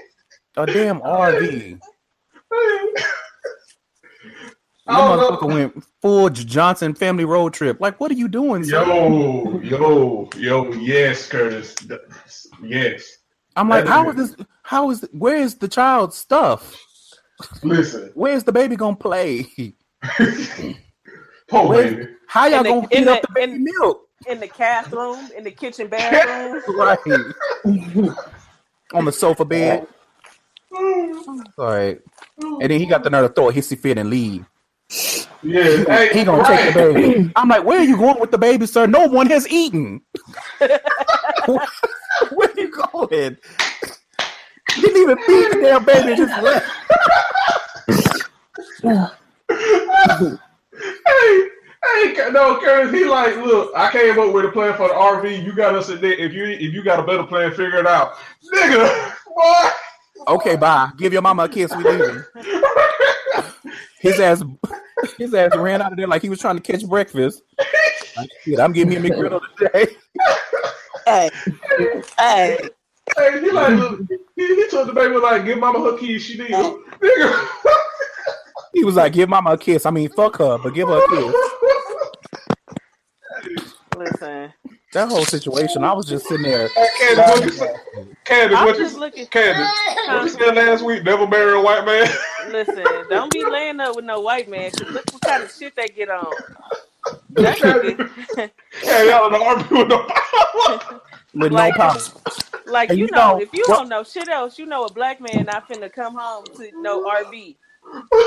[0.57, 1.79] A damn RV.
[4.89, 5.37] I That don't know.
[5.37, 7.79] motherfucker went full Johnson family road trip.
[7.79, 8.87] Like, what are you doing, son?
[8.87, 11.75] Yo, yo, yo, yes, Curtis.
[12.63, 13.17] Yes.
[13.55, 14.45] I'm like, that how is- is this?
[14.63, 16.75] How is where is the child's stuff?
[17.61, 19.45] Listen, Where's the baby gonna play?
[21.49, 22.07] poor Where's- baby.
[22.27, 24.03] How y'all the- gonna in heat up the- the baby in- milk?
[24.27, 26.61] In the bathroom, in the kitchen bathroom.
[26.75, 26.97] Right.
[28.93, 29.87] On the sofa bed.
[30.77, 31.99] All right.
[32.41, 34.45] And then he got the nerve to throw a hissy fit and leave.
[35.43, 36.59] Yeah, hey, He gonna right.
[36.65, 37.31] take the baby.
[37.35, 38.87] I'm like, where are you going with the baby, sir?
[38.87, 40.01] No one has eaten.
[40.57, 40.79] where
[41.59, 43.37] are you going?
[44.75, 46.15] Didn't even feed the damn baby.
[46.15, 46.65] Just left.
[50.81, 51.47] Hey,
[51.83, 52.91] hey, no, Curtis.
[52.91, 55.43] He like, look, I came up with a plan for the RV.
[55.43, 56.13] You got us in there.
[56.13, 58.13] If you if you got a better plan, figure it out,
[58.53, 59.13] nigga.
[59.37, 59.75] What?
[60.29, 60.89] Okay, bye.
[60.97, 61.71] Give your mama a kiss.
[61.75, 62.23] We leaving.
[63.99, 64.43] His ass,
[65.17, 67.43] his ass ran out of there like he was trying to catch breakfast.
[68.15, 69.95] Like, shit, I'm giving me a McGriddle today.
[71.05, 71.29] Hey,
[72.19, 72.57] hey,
[73.15, 74.01] Hey, he like, look,
[74.35, 76.23] he, he told the baby like, give mama her keys.
[76.23, 77.47] She need them, nigga.
[78.77, 81.07] He was like, "Give mama a kiss." I mean, fuck her, but give her a
[81.09, 81.33] kiss.
[83.97, 84.53] Listen,
[84.93, 86.67] That whole situation, I was just sitting there.
[86.69, 87.75] Hey, Candace, what you say?
[88.25, 88.99] Candace, I'm what you just say?
[88.99, 89.25] looking.
[89.27, 89.71] Candace,
[90.07, 91.03] what you said last week?
[91.03, 92.07] Never marry a white man.
[92.51, 94.69] Listen, don't be laying up with no white man.
[94.71, 96.31] 'cause look what kind of shit they get on.
[97.31, 98.51] That nigga,
[98.83, 101.01] yeah, y'all in the RV with no power.
[101.33, 101.99] with Like- no power.
[102.67, 104.93] like you you know, know- if you well- don't know shit else, you know a
[104.93, 107.55] black man not finna come home to no RV.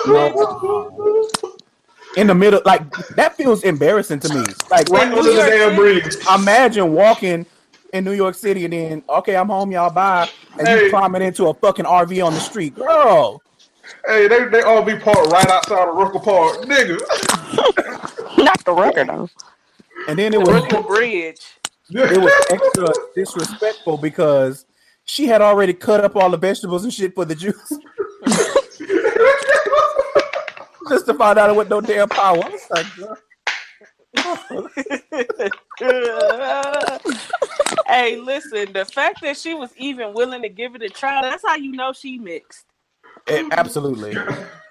[0.07, 1.29] No.
[2.16, 4.44] In the middle, like that feels embarrassing to me.
[4.70, 6.16] Like, Right under the damn bridge.
[6.35, 7.46] imagine walking
[7.92, 10.85] in New York City and then, okay, I'm home, y'all bye, and Hey.
[10.85, 13.40] you climbing into a fucking RV on the street, girl.
[14.07, 16.99] Hey, they they all be parked right outside of Rucker Park, nigga.
[18.38, 19.29] not the record though.
[20.09, 21.40] And then it was Brooklyn Bridge.
[21.90, 24.64] it was extra disrespectful because
[25.05, 27.73] she had already cut up all the vegetables and shit for the juice.
[30.90, 32.42] Just to find out it with no damn power.
[32.44, 33.16] I was like, girl.
[37.87, 41.44] hey, listen, the fact that she was even willing to give it a try, that's
[41.46, 42.64] how you know she mixed.
[43.29, 44.16] Eh, absolutely,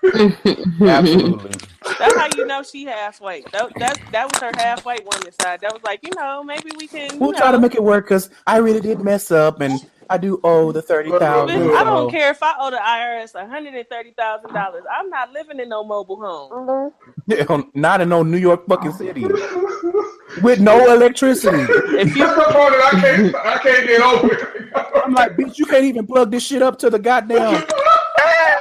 [0.81, 1.51] absolutely.
[1.97, 3.43] That's how you know she halfway.
[3.53, 5.61] That, that, that was her halfway woman side.
[5.61, 7.17] That was like, you know, maybe we can.
[7.17, 9.79] We'll know, try to make it work because I really did mess up and
[10.09, 11.59] I do owe the thirty thousand.
[11.59, 14.81] Bitch, I don't care if I owe the IRS $130,000.
[14.91, 16.93] I'm not living in no mobile home.
[17.27, 17.69] Mm-hmm.
[17.79, 19.23] Not in no New York fucking city
[20.41, 21.57] with no electricity.
[21.59, 25.01] If you That's the part that I can't I can't get over.
[25.05, 27.65] I'm like, bitch, you can't even plug this shit up to the goddamn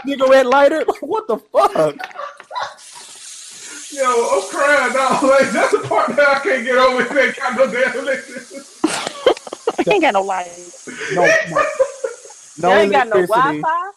[0.07, 0.85] cigarette lighter.
[1.01, 1.97] What the fuck?
[3.91, 5.29] Yo, I'm crying now.
[5.29, 7.03] Like that's the part that I can't get over.
[7.15, 8.68] They ain't got no damn electricity.
[9.87, 10.49] I ain't got no light.
[11.13, 11.65] No, no,
[12.59, 13.91] no ain't got no Wi-Fi,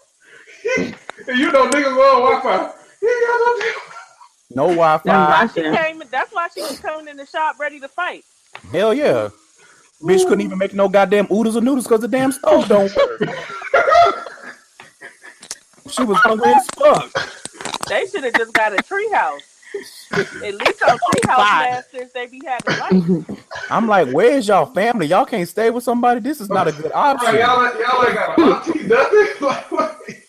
[0.75, 0.95] And
[1.39, 2.73] you know niggas on Wi-Fi.
[3.01, 5.11] You got no no Wi-Fi.
[5.11, 6.03] That's she came.
[6.11, 8.23] That's why she was coming in the shop ready to fight.
[8.71, 9.29] Hell yeah.
[10.03, 13.21] Bitch couldn't even make no goddamn oodles or noodles because the damn stove don't work.
[15.89, 17.11] she was hungry as fuck.
[17.87, 19.50] They should have just got a treehouse.
[20.43, 21.69] At least on treehouse Fine.
[21.71, 22.79] masters, they be having
[23.25, 23.41] lights.
[23.69, 25.05] I'm like, where's y'all family?
[25.07, 26.19] Y'all can't stay with somebody.
[26.19, 27.35] This is not a good option.
[27.35, 30.17] y'all, ain't- y'all ain't got auntie, nothing.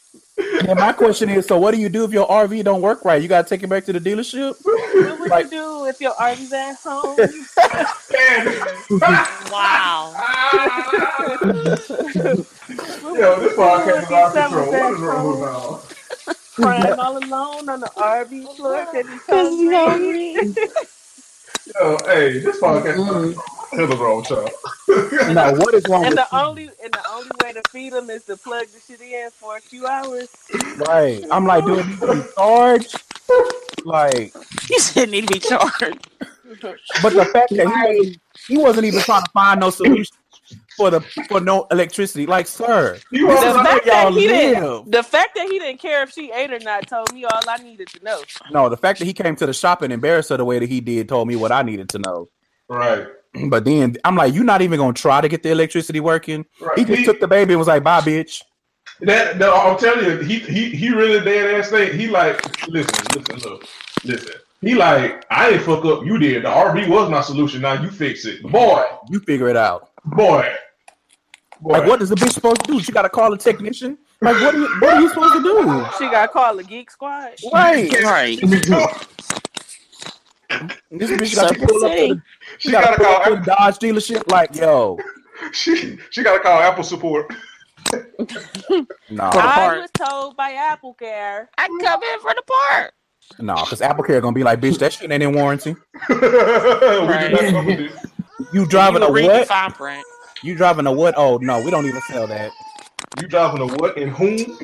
[0.69, 3.21] And my question is, so what do you do if your RV don't work right?
[3.21, 4.55] You gotta take it back to the dealership?
[4.63, 7.17] What would Like- you do if your RV's at home?
[9.51, 10.13] Wow.
[13.15, 14.71] Yo, this podcast is out of control.
[14.73, 15.83] What is wrong with y'all?
[16.55, 19.09] Crying all alone on the RV floor because
[19.59, 20.35] he's hungry.
[21.81, 23.45] Yo, hey, this podcast is out of control.
[23.73, 25.35] Hell is wrong with y'all.
[25.35, 28.11] No, what is wrong And with the only and the only way to feed him
[28.11, 30.29] is to plug the shit in for a few hours.
[30.77, 31.25] Right.
[31.31, 33.03] I'm like, do it need to be charged?
[33.85, 34.35] Like,
[34.69, 36.09] You said need to be charged.
[37.03, 40.15] but the fact that he he wasn't even trying to find no solution
[40.77, 42.27] for the for no electricity.
[42.27, 45.49] Like, sir, You this want is The fact that y'all he didn't, the fact that
[45.49, 48.23] he didn't care if she ate or not told me all I needed to know.
[48.51, 50.69] No, the fact that he came to the shop and embarrassed her the way that
[50.69, 52.29] he did told me what I needed to know.
[52.69, 53.07] Right.
[53.49, 56.45] But then I'm like, you're not even gonna try to get the electricity working.
[56.61, 56.79] Right.
[56.79, 58.43] He just He- took the baby and was like, bye, bitch.
[59.01, 61.99] That, no, I'm telling you, he he he really dead ass thing.
[61.99, 62.37] He like,
[62.69, 63.67] listen, listen, look,
[64.05, 64.35] listen.
[64.61, 66.05] He like, I ain't fuck up.
[66.05, 66.45] You did.
[66.45, 67.63] The RV was my solution.
[67.63, 69.92] Now you fix it, boy, You figure it out.
[70.05, 70.49] Boy,
[71.61, 71.73] boy.
[71.73, 72.81] Like, what is the bitch supposed to do?
[72.81, 73.99] She got to call a technician.
[74.21, 75.87] Like, what are you, what are you supposed to do?
[75.99, 77.33] She got to call the Geek Squad.
[77.53, 77.93] Right.
[78.03, 78.39] Right.
[80.91, 82.23] This bitch got to Circuit pull up to the,
[82.59, 84.31] She she got gotta call up to Dodge dealership.
[84.31, 84.99] Like, yo,
[85.53, 87.33] she she gotta call Apple support.
[87.91, 91.51] no, For the I was told by Apple Care.
[91.57, 92.93] I can come in for the part.
[93.39, 95.75] no, because Apple Care gonna be like, bitch, that shit ain't in warranty.
[96.09, 96.17] we
[98.53, 99.03] do not cover this.
[99.03, 99.49] You driving you a what?
[99.49, 100.05] fine print.
[100.43, 101.15] You driving a what?
[101.17, 102.51] Oh no, we don't even sell that.
[103.21, 104.59] You driving a what and whom?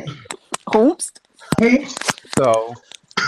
[0.73, 1.13] Hoops.
[1.61, 1.87] Whom?
[2.37, 2.75] So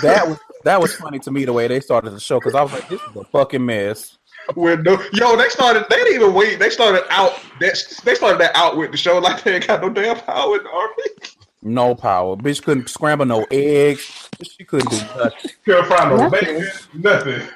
[0.03, 2.63] that was that was funny to me the way they started the show because I
[2.63, 4.19] was like, this is a fucking mess.
[4.57, 5.85] With no, yo, they started.
[5.89, 6.59] They didn't even wait.
[6.59, 7.33] They started out.
[7.61, 10.57] That they started that out with the show like they ain't got no damn power
[10.57, 11.31] in the army.
[11.63, 12.37] No power.
[12.37, 14.29] Bitch couldn't scramble no eggs.
[14.43, 15.51] She couldn't do nothing.
[15.65, 16.59] Can't find no Nothing.
[16.59, 16.69] bacon.
[16.95, 17.49] Nothing.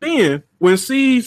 [0.00, 1.22] Then when C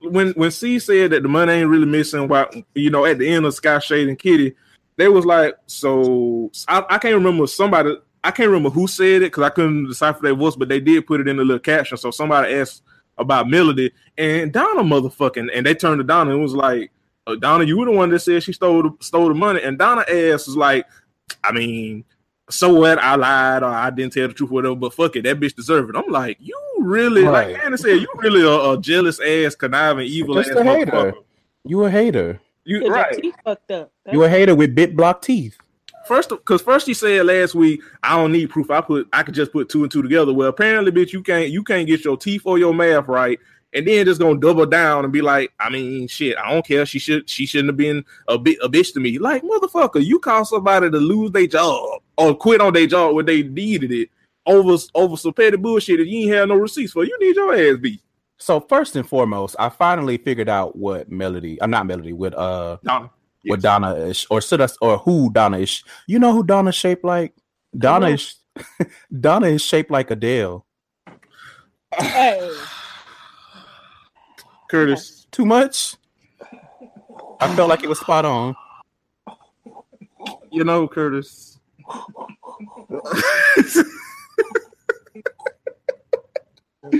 [0.00, 3.28] when when C said that the money ain't really missing, why you know at the
[3.28, 4.54] end of Sky Shade and Kitty,
[4.96, 7.96] they was like, so I, I can't remember somebody.
[8.22, 11.06] I can't remember who said it because I couldn't decipher their voice, but they did
[11.06, 11.96] put it in the little caption.
[11.96, 12.82] So somebody asked
[13.16, 16.90] about Melody and Donna, motherfucking, and they turned to Donna and was like,
[17.26, 19.78] uh, "Donna, you were the one that said she stole the, stole the money." And
[19.78, 20.84] Donna ass was like,
[21.42, 22.04] "I mean,
[22.50, 22.98] so what?
[22.98, 24.74] I lied or I didn't tell the truth, whatever.
[24.74, 27.52] But fuck it, that bitch deserved it." I'm like, "You really, Right.
[27.52, 31.14] like Candace said, you really a, a jealous ass, conniving, evil Just ass a hater.
[31.64, 32.40] You a hater.
[32.64, 33.16] You right?
[33.20, 33.92] teeth fucked up.
[34.12, 35.56] You a hater with bit block teeth.
[36.06, 38.70] First, because first he said last week, I don't need proof.
[38.70, 40.32] I put, I could just put two and two together.
[40.32, 43.38] Well, apparently, bitch, you can't, you can't get your teeth or your math right,
[43.74, 46.86] and then just gonna double down and be like, I mean, shit, I don't care.
[46.86, 49.18] She should, she shouldn't have been a bit a bitch to me.
[49.18, 53.26] Like, motherfucker, you call somebody to lose their job or quit on their job when
[53.26, 54.08] they needed it
[54.48, 57.04] over over some petty bullshit that you ain't have no receipts for.
[57.04, 58.00] You need your ass beat.
[58.38, 61.60] So first and foremost, I finally figured out what Melody.
[61.62, 62.12] I'm not Melody.
[62.12, 63.10] With uh, Donna.
[63.44, 65.82] what Donna is, or should I, or who Donna is.
[66.06, 67.34] You know who Donna shaped like?
[67.76, 68.36] Donna is
[69.20, 70.64] Donna is shaped like Adele.
[71.96, 72.50] Hey,
[74.70, 75.96] Curtis, Too much.
[77.40, 78.54] I felt like it was spot on.
[80.50, 81.58] you know, Curtis.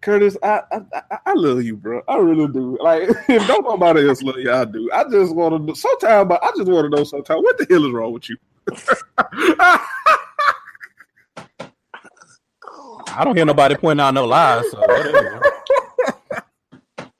[0.00, 2.02] Curtis, I, I I- I love you, bro.
[2.08, 2.78] I really do.
[2.80, 4.90] Like, if don't nobody else love you, I do.
[4.92, 5.74] I just want to know.
[5.74, 7.04] Sometimes, but I just want to know.
[7.04, 8.36] Sometimes, what the hell is wrong with you?
[13.12, 14.70] I don't hear nobody pointing out no lies.
[14.70, 15.42] So whatever.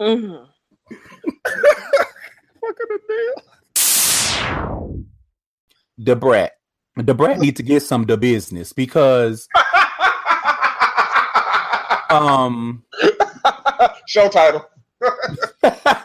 [0.00, 0.46] mhm.
[2.60, 3.49] Fucking Adele.
[6.02, 6.52] The brat.
[6.96, 9.46] The brat need to get some the business because
[12.10, 12.82] um
[14.06, 14.66] Show title.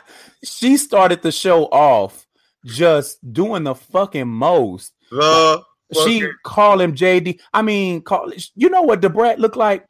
[0.43, 2.25] she started the show off
[2.65, 4.93] just doing the fucking most.
[5.11, 5.61] The
[5.93, 7.39] She fucking- call him JD.
[7.53, 9.85] I mean, call you know what the brat look like?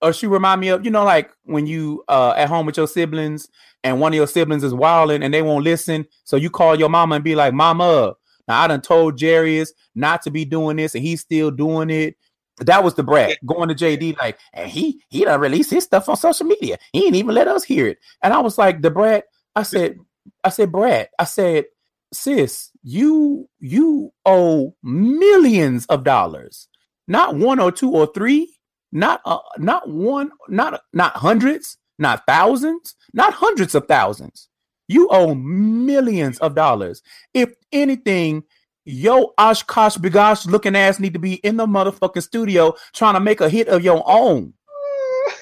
[0.00, 2.88] Or she remind me of, you know, like when you uh at home with your
[2.88, 3.48] siblings
[3.84, 6.06] and one of your siblings is wilding and they won't listen.
[6.24, 8.14] So you call your mama and be like, Mama,
[8.48, 12.16] now I done told Jarius not to be doing this, and he's still doing it.
[12.58, 16.08] That was the brat going to JD like, and he he done released his stuff
[16.08, 16.78] on social media.
[16.92, 17.98] He ain't even let us hear it.
[18.22, 19.24] And I was like, the brat.
[19.56, 19.98] I said,
[20.42, 21.10] I said, Brat.
[21.18, 21.66] I said,
[22.12, 26.68] sis, you you owe millions of dollars,
[27.08, 28.56] not one or two or three,
[28.92, 34.48] not uh, not one, not not hundreds, not thousands, not hundreds of thousands.
[34.88, 37.02] You owe millions of dollars.
[37.32, 38.44] If anything,
[38.84, 43.40] yo OshKosh B'gosh looking ass need to be in the motherfucking studio trying to make
[43.40, 44.52] a hit of your own.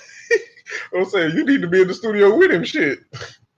[0.95, 2.65] I'm saying you need to be in the studio with him.
[2.65, 3.01] Shit.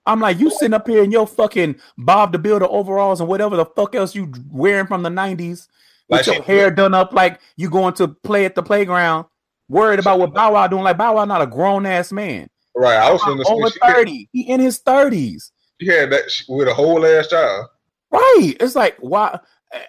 [0.07, 3.57] I'm like, you sitting up here in your fucking Bob the Builder overalls and whatever
[3.57, 5.67] the fuck else you wearing from the 90s
[6.09, 9.27] with Like your hair done up like you going to play at the playground,
[9.69, 10.85] worried about what Bow Wow doing.
[10.85, 12.49] Like Bow Wow not a grown ass man.
[12.75, 12.97] Right.
[12.97, 14.29] I was in the Over 30.
[14.33, 15.51] He in his 30s.
[15.85, 17.67] She had that sh- with a whole ass child.
[18.11, 18.55] Right.
[18.61, 19.39] It's like why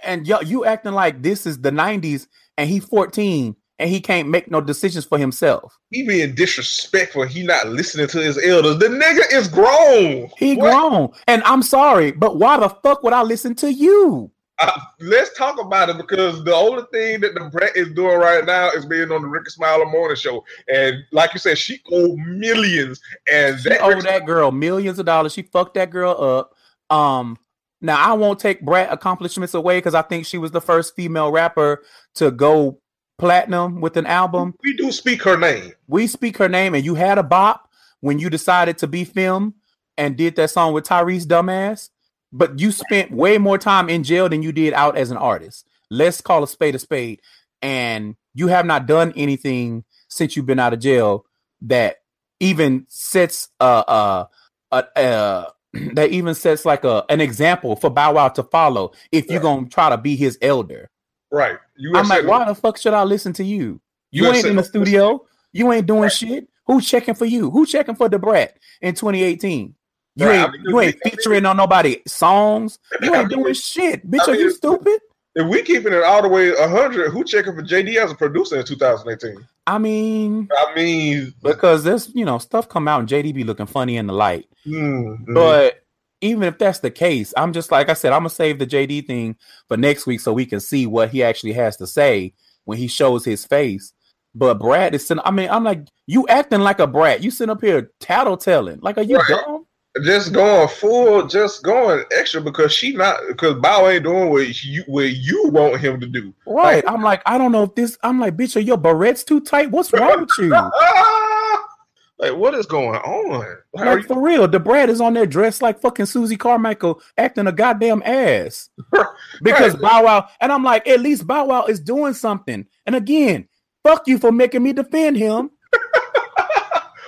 [0.03, 2.27] and yo, you acting like this is the 90s
[2.57, 5.77] and he 14 and he can't make no decisions for himself.
[5.91, 7.23] He being disrespectful.
[7.23, 8.77] He not listening to his elders.
[8.79, 10.29] The nigga is grown.
[10.37, 10.71] He What?
[10.71, 11.09] grown.
[11.27, 14.31] And I'm sorry, but why the fuck would I listen to you?
[14.57, 18.45] Uh, let's talk about it because the only thing that the Brat is doing right
[18.45, 22.17] now is being on the Ricky Smiley Morning Show, and like you said, she owed
[22.19, 23.01] millions,
[23.31, 25.33] and She that owed that girl millions of dollars.
[25.33, 26.95] She fucked that girl up.
[26.95, 27.37] Um,
[27.81, 31.31] now I won't take Brat accomplishments away because I think she was the first female
[31.31, 31.83] rapper
[32.15, 32.79] to go
[33.17, 34.55] platinum with an album.
[34.63, 35.73] we do speak her name.
[35.87, 39.55] We speak her name, and you had a bop when you decided to be film
[39.97, 41.89] and did that song with Tyrese dumbass.
[42.35, 45.65] But you spent way more time in jail than you did out as an artist.
[45.89, 47.21] Let's call a spade a spade.
[47.61, 51.25] And you have not done anything since you've been out of jail
[51.61, 52.01] that
[52.41, 54.25] even sets uh uh
[54.71, 55.45] uh, uh
[55.93, 59.69] that even sets like a an example for Bow Wow to follow if you're gonna
[59.69, 60.89] try to be his elder.
[61.31, 61.57] Right.
[61.77, 63.79] You I'm like, why the fuck should I listen to you?
[64.11, 65.25] You You ain't in the studio.
[65.53, 66.49] You ain't doing shit.
[66.65, 67.49] Who's checking for you?
[67.49, 69.73] Who checking for the brat in 2018?
[70.15, 72.79] You ain't mean, you ain't mean- featuring on nobody songs.
[73.01, 74.09] You ain't doing shit.
[74.09, 74.99] Bitch, I are you stupid?
[75.37, 78.57] If we keeping it all the way 100, who checking for JD as a producer
[78.57, 79.45] in 2018?
[79.67, 83.65] I mean, I mean, because there's you know stuff come out and JD be looking
[83.65, 84.47] funny in the light.
[84.65, 85.33] mm, mm.
[85.33, 85.81] But
[86.21, 89.07] even if that's the case, I'm just like I said, I'm gonna save the JD
[89.07, 89.35] thing
[89.67, 92.87] for next week so we can see what he actually has to say when he
[92.87, 93.91] shows his face.
[94.33, 95.23] But Brat is sitting.
[95.25, 97.23] I mean, I'm like, you acting like a brat.
[97.23, 98.79] You sitting up here tattletelling.
[98.81, 99.27] Like, are you Right.
[99.29, 99.54] dumb?
[100.03, 104.83] Just going full, just going extra because she not because Bow ain't doing what you
[104.87, 106.33] what you want him to do.
[106.45, 106.83] Right.
[106.85, 107.97] I'm like, I don't know if this.
[108.03, 109.71] I'm like, bitch, are your barrettes too tight?
[109.71, 110.49] What's wrong with you?
[112.19, 113.57] like, what is going on?
[113.73, 117.47] Like, Like for real, the Brat is on there dressed like fucking Susie Carmichael, acting
[117.47, 118.69] a goddamn ass.
[119.41, 119.81] Because Right.
[119.81, 122.65] Bow Wow, and I'm like, at least Bow Wow is doing something.
[122.85, 123.47] And again,
[123.83, 125.51] fuck you for making me defend him.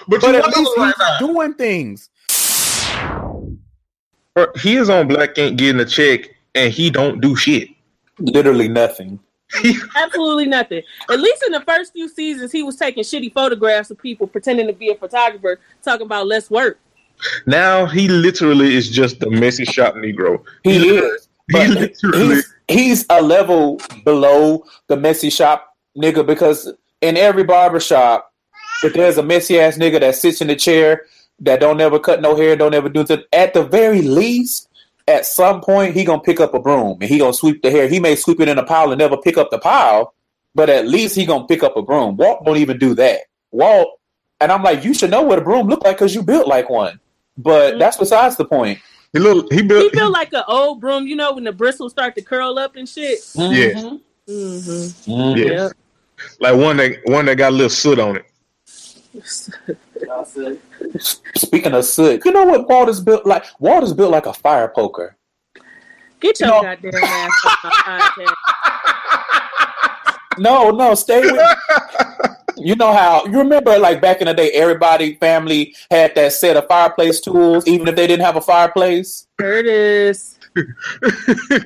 [0.08, 2.10] but But at least right he's doing things.
[4.38, 7.70] Bro, he is on Black Ink getting a check and he don't do shit.
[8.20, 9.20] Literally nothing.
[9.96, 10.84] Absolutely nothing.
[11.10, 14.68] At least in the first few seasons, he was taking shitty photographs of people pretending
[14.68, 16.78] to be a photographer, talking about less work.
[17.48, 20.44] Now he literally is just the messy shop Negro.
[20.64, 21.30] He is.
[21.52, 26.72] He literally he's, he's a level below the messy shop nigga because
[27.02, 28.32] in every barber shop,
[28.84, 31.08] if there's a messy ass nigga that sits in the chair
[31.40, 34.70] that don't ever cut no hair, don't ever do it, at the very least,
[35.08, 37.88] at some point he gonna pick up a broom and he gonna sweep the hair.
[37.88, 40.14] He may sweep it in a pile and never pick up the pile,
[40.56, 42.18] but at least he gonna pick up a broom.
[42.18, 43.22] Walt don't even do that.
[43.52, 44.00] Walt,
[44.42, 46.70] and I'm like, you should know what a broom look like because you built like
[46.70, 47.00] one.
[47.38, 48.80] But that's besides the point.
[49.14, 51.92] he look he built, He built like an old broom, you know, when the bristles
[51.92, 53.20] start to curl up and shit.
[53.36, 53.70] Yeah.
[54.28, 55.12] Mm-hmm.
[55.12, 55.38] Mhm.
[55.38, 55.70] yeah.
[56.42, 58.26] like one that one that got a little soot on it.
[61.36, 63.46] Speaking of soot, you know what Walt is built like?
[63.60, 65.16] Walt is built like a fire poker.
[66.20, 66.62] Get your No.
[66.62, 67.70] goddamn ass off my
[68.18, 68.34] podcast.
[70.40, 71.40] No, no, stay with
[72.58, 76.58] You know how you remember like back in the day, everybody family had that set
[76.58, 79.28] of fireplace tools, even if they didn't have a fireplace.
[79.40, 80.40] Curtis.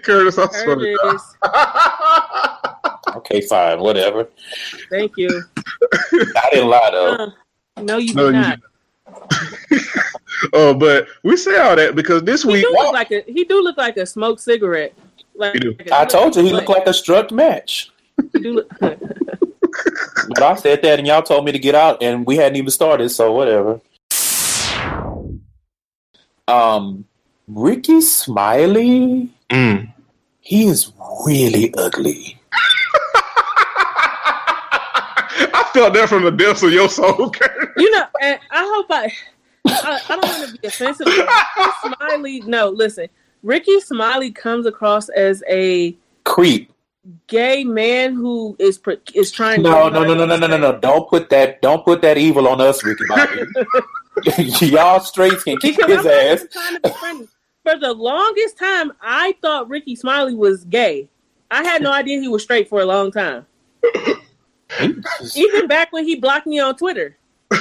[0.04, 1.18] Curtis, I swear to God.
[1.42, 2.82] Curtis.
[3.16, 4.30] Okay, fine, whatever.
[4.90, 5.44] Thank you.
[6.14, 7.14] I didn't lie though.
[7.78, 8.60] Uh, no, you No, did you not.
[10.54, 13.44] Oh, but we say all that because this He week do look like a he
[13.44, 14.94] do look like a smoked cigarette.
[15.36, 15.76] Like, do.
[15.78, 17.92] like a- I told you he looked like a struck match.
[18.34, 22.56] look- But I said that and y'all told me to get out and we hadn't
[22.58, 23.80] even started, so whatever.
[26.48, 27.06] Um
[27.48, 29.94] Ricky Smiley, Mm.
[30.40, 30.92] he is
[31.26, 32.40] really ugly.
[35.54, 37.70] I felt that from the depths of your soul, Curtis.
[37.78, 39.12] you know, and I hope I
[39.68, 41.08] I, I don't want to be offensive.
[41.08, 41.26] Ricky
[41.84, 43.08] Smiley, no, listen.
[43.44, 45.96] Ricky Smiley comes across as a
[46.26, 46.72] Creep.
[47.28, 48.80] gay man who is
[49.14, 49.62] is trying.
[49.62, 50.78] No, to no, no, no, no, no, no, no.
[50.80, 53.42] Don't put that don't put that evil on us, Ricky Bobby.
[54.68, 56.40] Y'all straights can kick Because his I'm ass.
[56.40, 57.28] even trying to be.
[57.64, 61.08] For the longest time, I thought Ricky Smiley was gay.
[61.52, 63.46] I had no idea he was straight for a long time.
[65.36, 67.18] Even back when he blocked me on Twitter.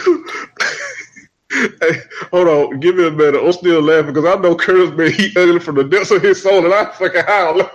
[1.52, 3.42] Hey, hold on, give me a minute.
[3.44, 6.40] I'm still laughing because I know Curtis man, he ugly from the depths of his
[6.40, 7.68] soul, and I fucking howl.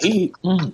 [0.00, 0.72] He, mm,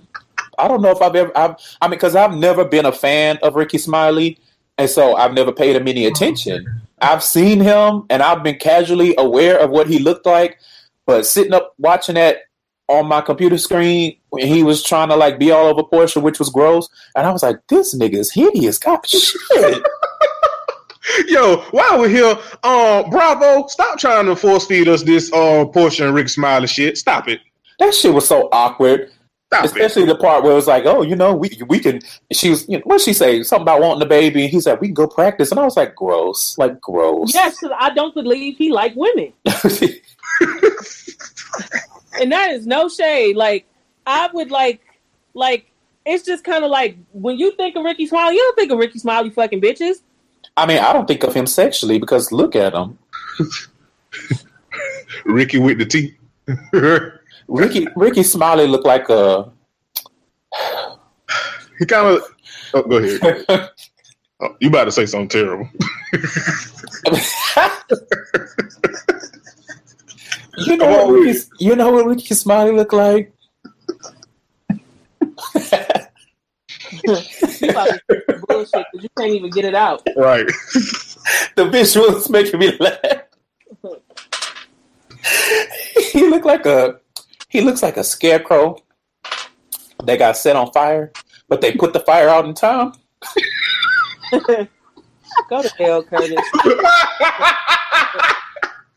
[0.57, 1.37] I don't know if I've ever.
[1.37, 4.39] I've, I mean, because I've never been a fan of Ricky Smiley,
[4.79, 6.81] and so I've never paid him any attention.
[6.99, 10.57] I've seen him, and I've been casually aware of what he looked like,
[11.05, 12.37] but sitting up watching that
[12.91, 16.39] on my computer screen when he was trying to like be all over Portia, which
[16.39, 19.83] was gross, and I was like, "This nigga is hideous." God, shit.
[21.27, 26.05] Yo, while we're here, um, Bravo, stop trying to force feed us this uh Portia
[26.05, 26.97] and Rick Smiley shit.
[26.97, 27.39] Stop it.
[27.79, 29.09] That shit was so awkward.
[29.47, 29.71] Stop it.
[29.71, 32.01] Especially the part where it was like, oh, you know, we we can.
[32.31, 33.41] She was, you know, what she say?
[33.43, 35.77] Something about wanting a baby, and he's like, we can go practice, and I was
[35.77, 37.33] like, gross, like gross.
[37.33, 39.33] Yes, because I don't believe he like women,
[42.21, 43.35] and that is no shade.
[43.35, 43.65] Like
[44.05, 44.81] I would like,
[45.33, 45.71] like
[46.05, 48.77] it's just kind of like when you think of Ricky Smiley, you don't think of
[48.79, 50.01] Ricky Smiley fucking bitches.
[50.55, 52.97] I mean, I don't think of him sexually because look at him.
[55.25, 56.15] Ricky with the T.
[57.47, 59.49] Ricky Ricky Smiley looked like a.
[61.79, 62.23] he kind of.
[62.73, 63.69] Oh, go ahead.
[64.43, 65.69] Oh, you about to say something terrible?
[70.57, 73.33] You know what on, Ricky, you know what Ricky Smiley looked like?
[77.03, 77.17] You
[77.71, 77.99] probably
[78.47, 80.01] bullshit because you can't even get it out.
[80.15, 80.45] right.
[81.55, 82.97] The visuals making me laugh.
[86.11, 86.99] he looked like a
[87.47, 88.75] he looks like a scarecrow
[90.03, 91.11] that got set on fire,
[91.47, 92.93] but they put the fire out in time.
[94.31, 96.39] Go to hell, Curtis.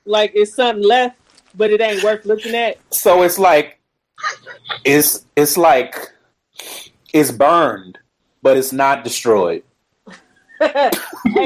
[0.07, 1.19] like it's something left,
[1.57, 2.79] but it ain't worth looking at.
[2.91, 3.79] So it's like
[4.85, 5.97] it's it's like
[7.13, 7.99] it's burned,
[8.43, 9.63] but it's not destroyed.
[10.61, 10.91] hey,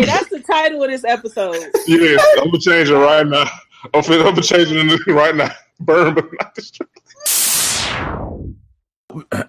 [0.05, 1.57] that's the title of this episode.
[1.87, 3.49] Yes, I'm gonna change it right now.
[3.95, 5.51] I'm finna, I'm gonna change it right now.
[5.81, 6.87] Burn, but not destroy.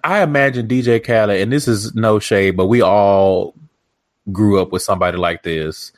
[0.04, 3.54] I imagine DJ Khaled, and this is no shade, but we all
[4.32, 5.92] grew up with somebody like this.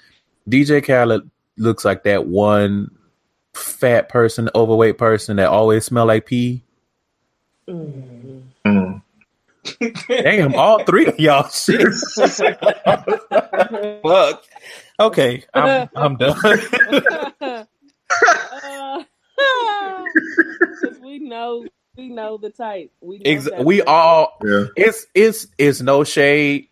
[0.48, 2.90] DJ Khaled looks like that one
[3.54, 6.62] fat person, overweight person that always smell like pee.
[7.68, 8.42] Mm.
[10.08, 11.80] Damn, all three of y'all shit.
[14.02, 14.44] Fuck.
[15.00, 16.36] Okay, I'm I'm done.
[17.40, 17.64] Uh,
[20.82, 21.64] 'cause we know
[21.96, 22.90] we know the type.
[23.00, 23.64] We know Ex- that.
[23.64, 24.66] we all Yeah.
[24.76, 26.68] it's it's it's no shade,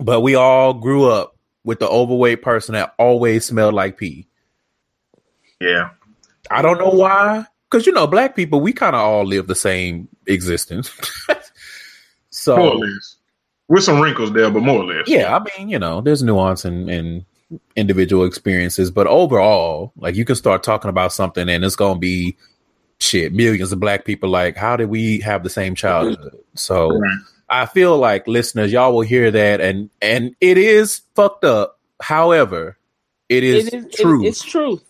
[0.00, 4.26] but we all grew up with the overweight person that always smelled like pee.
[5.60, 5.90] Yeah.
[6.50, 9.54] I don't know why, because you know, black people we kind of all live the
[9.54, 10.90] same existence.
[11.28, 11.40] More or
[12.30, 13.16] so less.
[13.68, 15.08] With some wrinkles there, but more or less.
[15.08, 17.26] yeah, I mean, you know, there's nuance and, in
[17.74, 22.36] individual experiences, but overall, like you can start talking about something and it's gonna be
[22.98, 27.18] shit millions of black people like how did we have the same childhood so Right.
[27.50, 32.78] i feel like listeners y'all will hear that and and it is fucked up however
[33.28, 34.82] it is, It is it- it's truth.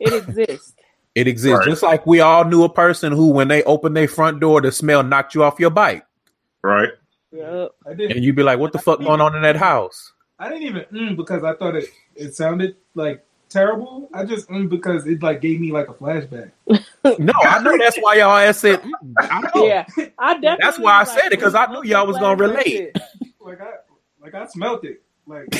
[0.00, 0.74] It exists.
[1.14, 1.68] it exists Right.
[1.68, 4.70] just like we all knew a person who when they opened their front door the
[4.72, 6.04] smell knocked you off your bike
[6.62, 6.90] Right.
[7.32, 7.74] Yup.
[7.86, 8.16] I didn't.
[8.16, 10.84] and you'd be like what the fuck going on in that house I didn't even
[10.92, 14.08] mm, because I thought it it sounded like terrible.
[14.14, 16.50] I just mm, because it like gave me like a flashback.
[17.18, 19.84] no i know that's why y'all ass said mm, i know Yeah,
[20.18, 20.56] I definitely.
[20.60, 22.96] That's why I was said it, 'cause I knew y'all was gonna relate.
[23.40, 23.70] Like I
[24.22, 25.02] like I smelt it.
[25.26, 25.48] Like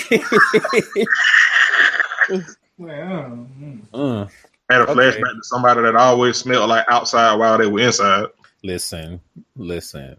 [2.79, 3.81] like oh, mm.
[3.93, 4.27] Uh,
[4.71, 5.01] Had a Okay.
[5.01, 8.27] flashback to somebody that always smelled like outside while they were inside.
[8.63, 9.21] listen
[9.57, 10.17] listen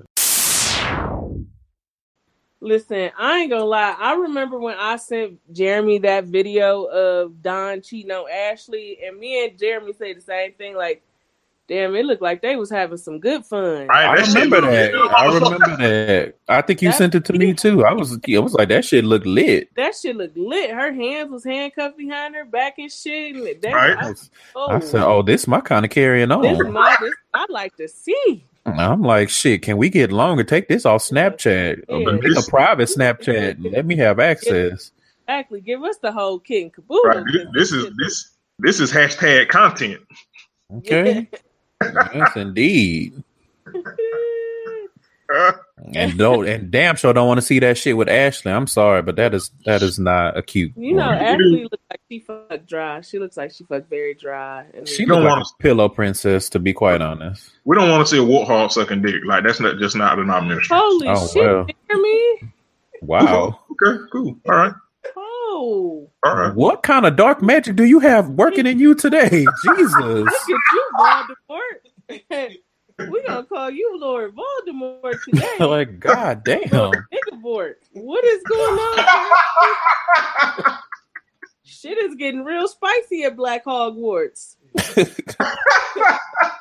[2.62, 3.95] Listen, I ain't gonna lie.
[3.97, 9.45] I remember when I sent Jeremy that video of Don cheating on Ashley, and me
[9.45, 10.76] and Jeremy say the same thing.
[10.76, 11.01] Like,
[11.70, 13.88] damn, it looked like they was having some good fun.
[13.88, 14.91] Right, I remember that.
[14.91, 15.11] good.
[15.11, 16.36] I remember that.
[16.49, 17.86] I think you That- sent it to me too.
[17.86, 19.74] I was, I was like, that shit looked lit.
[19.76, 20.72] That shit looked lit.
[20.72, 23.36] Her hands was handcuffed behind her back and shit.
[23.36, 23.97] And that, Right.
[23.97, 24.13] I,
[24.55, 26.74] oh, I said, oh, this my kind of carrying this on.
[26.74, 26.97] my.
[26.99, 28.43] This, I like to see.
[28.65, 29.61] I'm like, shit.
[29.61, 30.43] Can we get longer?
[30.43, 31.84] Take this off Snapchat.
[31.88, 31.97] Yeah.
[32.11, 33.72] Make a private Snapchat.
[33.72, 34.91] Let me have access.
[35.28, 35.61] Exactly.
[35.61, 37.03] Give us the whole kit and caboodle.
[37.05, 37.24] Right.
[37.32, 40.01] This, this is this this is hashtag content.
[40.78, 41.28] Okay.
[41.82, 43.23] Yes, indeed.
[45.93, 48.51] And don't and damn sure don't want to see that shit with Ashley.
[48.51, 50.73] I'm sorry, but that is that is not a cute.
[50.75, 51.17] You know, one.
[51.17, 53.01] Ashley looks like she fucked dry.
[53.01, 54.65] She looks like she fucked very dry.
[54.86, 57.51] She don't like wanna- a pillow princess, to be quite honest.
[57.63, 59.21] We don't want to see a warthog sucking dick.
[59.23, 60.75] Like that's not just not in our ministry.
[60.75, 61.67] Holy Oh, shit, well.
[61.88, 62.51] hear me?
[63.03, 63.59] Wow.
[63.71, 64.36] Okay, cool.
[64.49, 64.73] All right.
[65.60, 66.45] All right.
[66.45, 66.53] Uh-huh.
[66.53, 69.45] What kind of dark magic do you have working in you today?
[69.64, 69.93] Jesus.
[69.99, 72.55] look at you, Voldemort.
[73.10, 75.57] We're gonna call you Lord Voldemort today.
[75.66, 76.70] like, god damn.
[76.70, 79.05] Nigga What is going on?
[81.64, 84.55] Shit is getting real spicy at Black Hogwarts.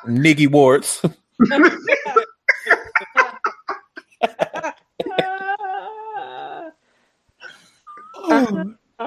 [0.05, 1.01] Niggy warts.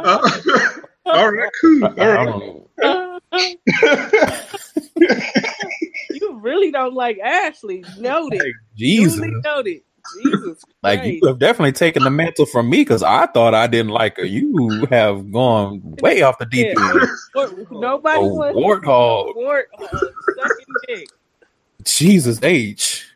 [0.05, 0.30] Uh,
[1.07, 1.84] all right, cool.
[1.84, 2.62] All I don't-
[6.11, 7.84] you really don't don't like Ashley.
[7.98, 8.42] Noted.
[8.76, 9.14] Jesus.
[9.16, 9.80] Duly noted.
[10.20, 10.64] Jesus.
[10.82, 11.18] Like Christ.
[11.22, 14.24] you have definitely taken the mantle from me because I thought I didn't like her.
[14.24, 16.88] You have gone way off the deep Yeah.
[16.90, 17.00] end.
[17.34, 19.34] Wart- Nobody Oh, wants warthog.
[19.36, 21.09] warthog sucking dick.
[21.84, 23.07] Jesus H.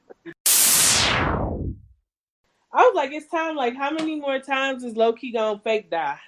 [2.72, 3.56] I was like, it's time.
[3.56, 6.18] Like, how many more times is Loki gonna fake die?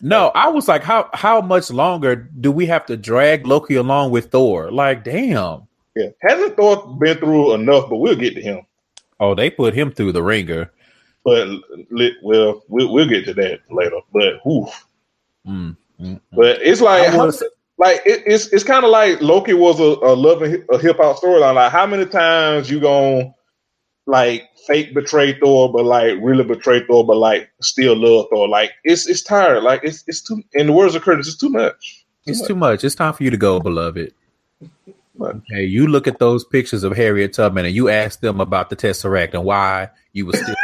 [0.00, 4.10] No, I was like, how how much longer do we have to drag Loki along
[4.10, 4.70] with Thor?
[4.70, 5.66] Like, damn.
[5.96, 7.88] Yeah, hasn't Thor been through enough?
[7.88, 8.60] But we'll get to him.
[9.20, 10.70] Oh, they put him through the ringer.
[11.24, 11.48] But
[12.22, 14.00] well, we'll, we'll get to that later.
[14.12, 14.66] But whew.
[15.46, 17.30] Mm, mm, But it's like, how-
[17.78, 20.16] like it, it's it's kind of like Loki was a, a
[20.48, 21.54] hi- a hip hop storyline.
[21.54, 23.34] Like, how many times you gonna
[24.10, 28.48] like fake betray Thor, but like really betray Thor, but like still love Thor?
[28.48, 29.62] Like, it's it's tired.
[29.62, 30.42] Like, it's it's too.
[30.52, 32.04] In the words of Curtis, it's too much.
[32.26, 32.84] It's too much.
[32.84, 34.12] It's time for you to go, beloved.
[35.48, 38.76] Hey, you look at those pictures of Harriet Tubman and you ask them about the
[38.76, 40.54] Tesseract and why you were still.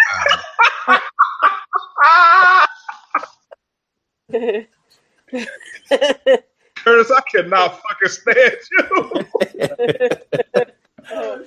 [6.76, 9.26] Curtis, I cannot fucking stand you.
[11.09, 11.40] Oh,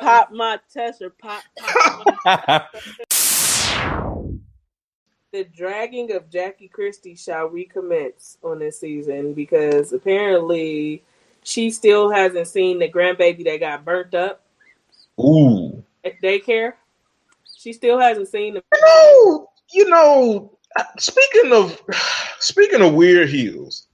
[0.00, 1.42] pop my tester, pop,
[2.24, 2.74] pop.
[5.32, 11.04] the dragging of Jackie Christie shall recommence on this season because apparently
[11.44, 14.42] she still hasn't seen the grandbaby that got burnt up
[15.20, 15.84] Ooh.
[16.04, 16.74] at daycare.
[17.56, 18.62] She still hasn't seen the.
[18.72, 20.56] You know, you know.
[20.98, 21.80] Speaking of
[22.38, 23.88] speaking of weird heels,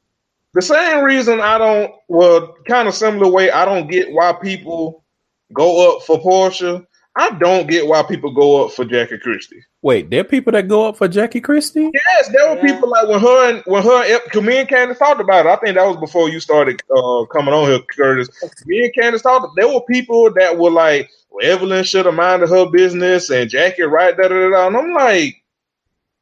[0.53, 1.93] the same reason I don't.
[2.09, 5.05] Well, kind of similar way I don't get why people
[5.53, 6.87] go up for Portia.
[7.19, 9.65] I don't get why people go up for Jackie Christie.
[9.81, 11.91] Wait, there are people that go up for Jackie Christie?
[11.95, 15.21] Yes, there were people like when her and when her and me and Candace talked
[15.21, 15.49] about it.
[15.49, 18.29] I think that was before you started uh, coming on here, Curtis.
[18.67, 19.57] Me and Candace talked.
[19.57, 23.83] There were people that were like, well, Evelyn should have minded her business and Jackie
[23.83, 24.51] right da da da.
[24.51, 24.67] da.
[24.67, 25.43] And I'm like,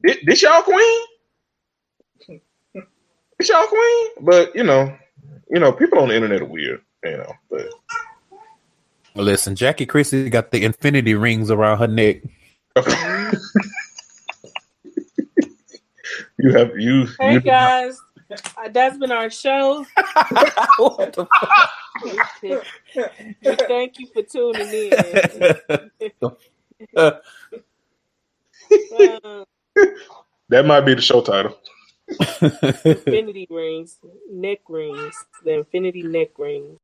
[0.01, 1.07] this, this y'all queen?
[3.37, 4.07] This y'all queen?
[4.21, 4.95] But you know,
[5.49, 6.81] you know, people on the internet are weird.
[7.03, 7.67] You know, but
[9.15, 12.17] Listen, Jackie Christie got the infinity rings around her neck.
[16.37, 17.07] you have you.
[17.17, 17.97] Hey you guys,
[18.29, 19.85] uh, that's been our show.
[23.67, 25.01] Thank you for tuning in.
[26.93, 27.11] Uh,
[30.49, 31.57] that might be the show title.
[32.83, 33.97] infinity rings,
[34.29, 36.79] neck rings, the infinity neck rings.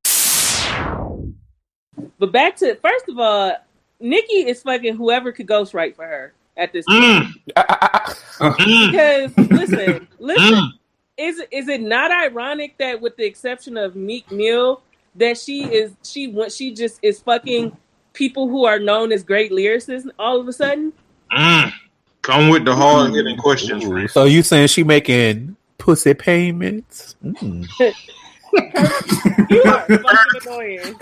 [2.19, 3.55] But back to first of all,
[3.99, 7.27] Nikki is fucking whoever could ghostwrite for her at this point.
[7.55, 10.73] because listen, listen,
[11.17, 14.81] is is it not ironic that with the exception of Meek Mill,
[15.15, 17.75] that she is she went she just is fucking
[18.13, 20.93] people who are known as great lyricists all of a sudden?
[21.31, 21.71] Mm.
[22.21, 23.83] Come with the hard hitting questions.
[23.83, 24.07] man.
[24.07, 27.15] So you saying she making pussy payments?
[27.23, 27.67] Mm.
[28.53, 30.95] You are fucking annoying.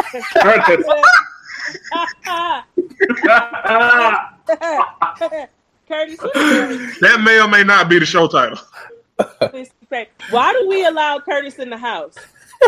[5.87, 6.19] Curtis,
[7.01, 8.59] That may or may not be the show title.
[10.29, 12.15] why do we allow Curtis in the house?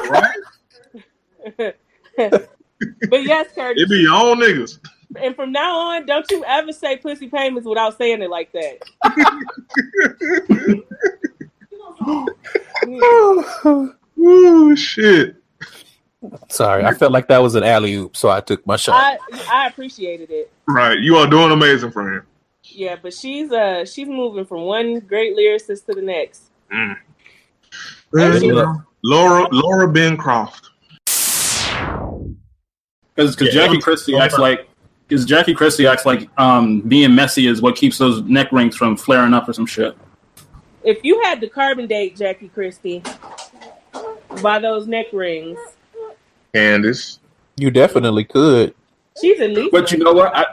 [0.09, 0.37] Right?
[1.57, 3.83] but yes, Curtis.
[3.83, 4.79] It be your own niggas.
[5.15, 8.79] And from now on, don't you ever say pussy payments without saying it like that.
[14.17, 15.35] Ooh, shit.
[16.49, 18.95] Sorry, I felt like that was an alley oop, so I took my shot.
[18.95, 19.17] I
[19.51, 20.51] I appreciated it.
[20.67, 20.99] Right.
[20.99, 22.21] You are doing amazing, friend.
[22.63, 26.43] Yeah, but she's uh she's moving from one great lyricist to the next.
[26.71, 26.95] Mm.
[28.13, 28.51] And she-
[29.03, 30.69] Laura Laura Bencroft.
[33.15, 34.57] Because Yeah, Jackie I'm- Christie acts sorry.
[34.57, 34.69] like
[35.07, 38.95] because Jackie Christie acts like um, being messy is what keeps those neck rings from
[38.95, 39.97] flaring up or some shit.
[40.83, 43.01] If you had the carbon date Jackie Christie
[44.41, 45.59] by those neck rings,
[46.53, 47.19] Candace.
[47.57, 48.73] You definitely could.
[49.19, 49.71] she's at least.
[49.71, 50.35] But you know what?
[50.35, 50.45] I,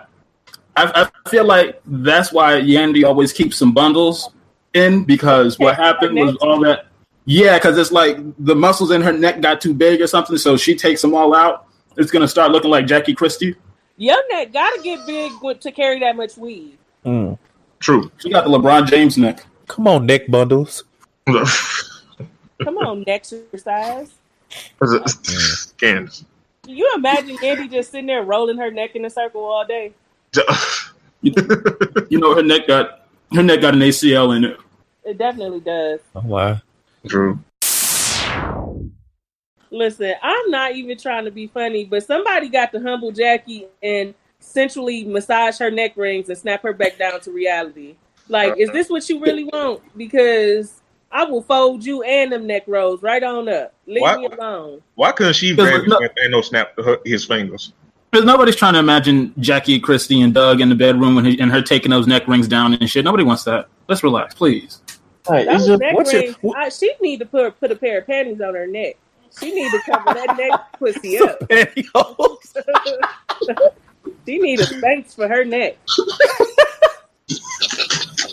[0.76, 4.30] I I feel like that's why Yandy always keeps some bundles
[4.74, 6.86] in because what happened was all that.
[7.24, 10.56] Yeah, because it's like the muscles in her neck got too big or something, so
[10.56, 11.66] she takes them all out.
[11.96, 13.54] It's gonna start looking like Jackie Christie.
[13.96, 16.78] Your neck gotta get big to carry that much weed.
[17.04, 17.38] Mm.
[17.80, 18.10] True.
[18.18, 19.44] She got the LeBron James neck.
[19.66, 20.84] Come on, neck bundles.
[22.62, 24.12] Come on, exercise.
[25.78, 26.24] Candace.
[26.64, 29.92] Can you imagine Andy just sitting there rolling her neck in a circle all day?
[31.20, 34.56] You know her neck got her neck got an ACL in it.
[35.04, 35.98] It definitely does.
[36.14, 36.60] Oh, wow.
[37.08, 37.40] True.
[39.70, 44.14] Listen, I'm not even trying to be funny, but somebody got to humble Jackie and
[44.38, 47.96] centrally massage her neck rings and snap her back down to reality.
[48.28, 49.82] Like, is this what you really want?
[49.96, 50.80] Because
[51.10, 53.72] I will fold you and them neck rolls right on up.
[53.86, 54.82] Leave Why- me alone.
[54.94, 57.72] Why couldn't she Because grab his no- no, and no snap her, his fingers?
[58.10, 61.50] Because nobody's trying to imagine Jackie, Christy, and Doug in the bedroom and, he, and
[61.50, 63.04] her taking those neck rings down and shit.
[63.04, 63.68] Nobody wants that.
[63.88, 64.80] Let's relax, please.
[65.28, 67.98] Hey, Those just- neck what's your- rings, I, she need to put put a pair
[68.00, 68.96] of panties on her neck.
[69.38, 71.38] She need to cover that neck pussy up.
[74.26, 75.76] she need a Spanx for her neck.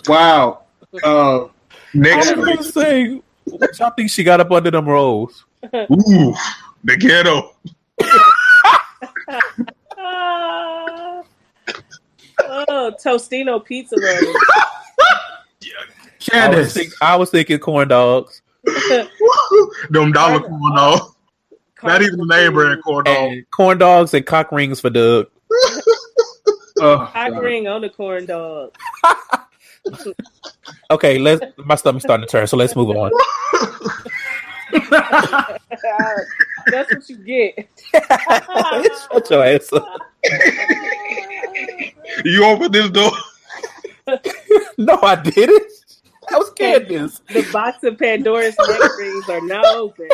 [0.07, 0.61] Wow.
[1.03, 1.45] Uh,
[1.95, 5.45] Next I was gonna say, what y'all think she got up under them rolls?
[5.73, 6.33] Ooh,
[6.83, 7.55] the ghetto.
[9.97, 11.23] Ah.
[12.43, 14.35] oh, Tostino pizza rolls.
[16.33, 18.41] I was, think, I was thinking corn dogs.
[19.89, 21.15] Them dollar corn dogs.
[21.83, 23.15] Not even the name brand corn dog.
[23.15, 25.27] And corn dogs and cock rings for Doug.
[26.77, 28.75] Oh, Hot ring on the corn dog.
[30.91, 31.41] Okay, let's.
[31.57, 33.11] My stomach's starting to turn, so let's move on.
[36.67, 37.67] That's what you get.
[37.91, 39.87] Shut your ass up.
[42.23, 43.11] You open this door?
[44.77, 45.71] No, I didn't.
[46.29, 47.21] That was Candace.
[47.29, 50.09] The box of Pandora's neck rings are now open.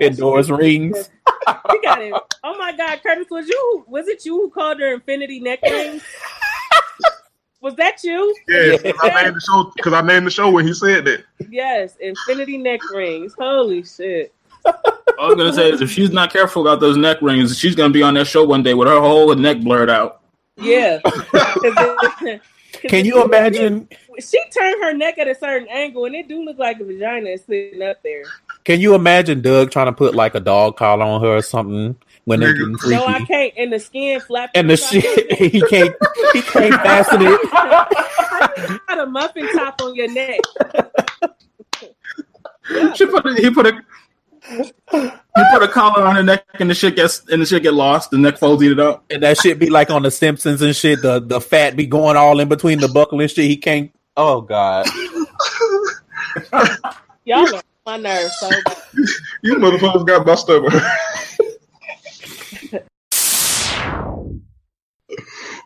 [0.00, 1.10] Pandora's rings.
[1.46, 2.14] You got it.
[2.42, 3.84] Oh my God, Curtis, was you?
[3.86, 6.02] Was it you who called her Infinity neck rings?
[7.64, 8.36] Was that you?
[8.46, 11.24] Yeah, 'cause I named the show because I named the show when he said that.
[11.50, 13.34] Yes, Infinity neck rings.
[13.38, 14.34] Holy shit.
[14.66, 18.02] I'm gonna say is if she's not careful about those neck rings, she's gonna be
[18.02, 20.20] on that show one day with her whole neck blurred out.
[20.58, 21.00] Yeah.
[21.04, 22.42] it-
[22.88, 23.88] Can you imagine?
[24.20, 27.30] She turned her neck at a certain angle, and it do look like a vagina
[27.30, 28.24] is sitting up there.
[28.64, 31.96] Can you imagine Doug trying to put like a dog collar on her or something
[32.24, 32.96] when they're getting freaky?
[32.96, 33.52] No, I can't.
[33.56, 34.58] And the skin flapping.
[34.60, 35.94] and the shit, he can't,
[36.32, 37.40] he can't fasten it.
[38.68, 40.38] You got a muffin top on your neck.
[42.94, 43.72] She put a, he put a
[44.48, 47.74] he put a collar on her neck and the shit gets and the shit get
[47.74, 48.10] lost.
[48.10, 49.04] The neck folds eat it up.
[49.10, 51.02] And that shit be like on the Simpsons and shit.
[51.02, 53.46] The the fat be going all in between the buckle and shit.
[53.46, 53.90] He can't.
[54.16, 54.86] Oh god.
[57.24, 58.76] Y'all are on my nerves so bad.
[59.42, 60.72] You motherfuckers got my stomach.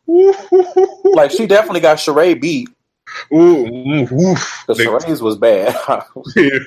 [1.05, 2.69] Like she definitely got Sheree beat.
[3.33, 4.65] Ooh, ooh, oof.
[4.67, 5.75] The Sheree's was bad.
[6.37, 6.59] Yeah.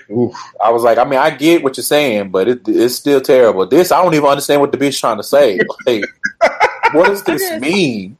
[0.64, 3.66] I was like, I mean, I get what you're saying, but it, it's still terrible.
[3.68, 5.60] This, I don't even understand what the bitch trying to say.
[5.86, 6.06] Like,
[6.94, 8.18] what does this just- mean?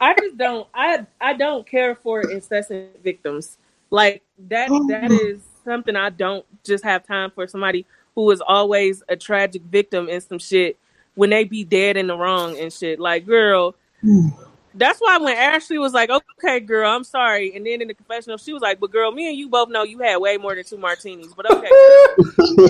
[0.00, 0.66] I just don't.
[0.72, 3.58] I I don't care for incessant victims.
[3.90, 4.68] Like that.
[4.68, 5.34] That mm.
[5.34, 7.46] is something I don't just have time for.
[7.48, 7.84] Somebody
[8.14, 10.78] who is always a tragic victim in some shit
[11.16, 13.00] when they be dead in the wrong and shit.
[13.00, 13.74] Like, girl.
[14.04, 14.32] Mm.
[14.78, 18.38] That's why when Ashley was like, "Okay, girl, I'm sorry," and then in the confessional,
[18.38, 20.64] she was like, "But girl, me and you both know you had way more than
[20.64, 22.26] two martinis." But okay, girl.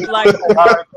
[0.13, 0.35] like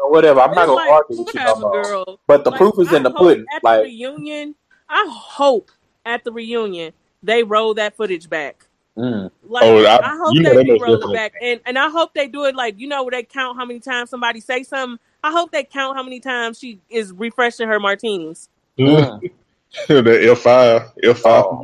[0.09, 0.41] Whatever.
[0.41, 1.41] I'm not gonna like, argue with you.
[1.41, 2.19] no girl.
[2.27, 3.45] But the Like, proof is in the pudding.
[3.53, 4.55] At the Like, reunion,
[4.89, 5.69] I hope
[6.05, 6.93] at the reunion
[7.23, 8.65] they roll that footage back.
[8.97, 9.29] mm.
[9.47, 11.59] Like Oh, I, I- hope you know they they do most roll it back, and
[11.65, 14.09] and I hope they do it like you know where they count how many times
[14.09, 14.97] somebody say something.
[15.23, 18.49] I hope they count how many times she is refreshing her martinis.
[18.79, 19.29] Mm.
[19.87, 21.45] the F five, F five.
[21.45, 21.63] Oh,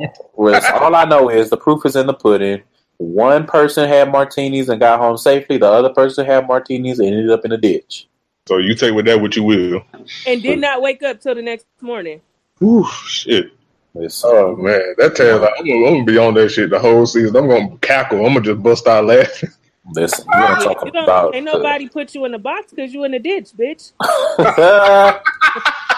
[0.80, 2.62] all I know is the proof is in the pudding.
[2.96, 5.58] One person had martinis and got home safely.
[5.58, 8.08] The other person had martinis and ended up in a ditch.
[8.46, 9.82] So you take with that what you will.
[10.26, 12.20] And did not wake up till the next morning.
[12.62, 13.52] Ooh, shit.
[13.94, 16.78] It's, Oh man, that tells like, I'm, gonna, I'm gonna be on that shit the
[16.78, 17.36] whole season.
[17.36, 18.24] I'm gonna cackle.
[18.24, 19.50] I'm gonna just bust out laughing.
[19.92, 21.34] listen, you want to Yeah, talk you don't, about?
[21.34, 23.92] ain't nobody put you in the box because you in the ditch, bitch.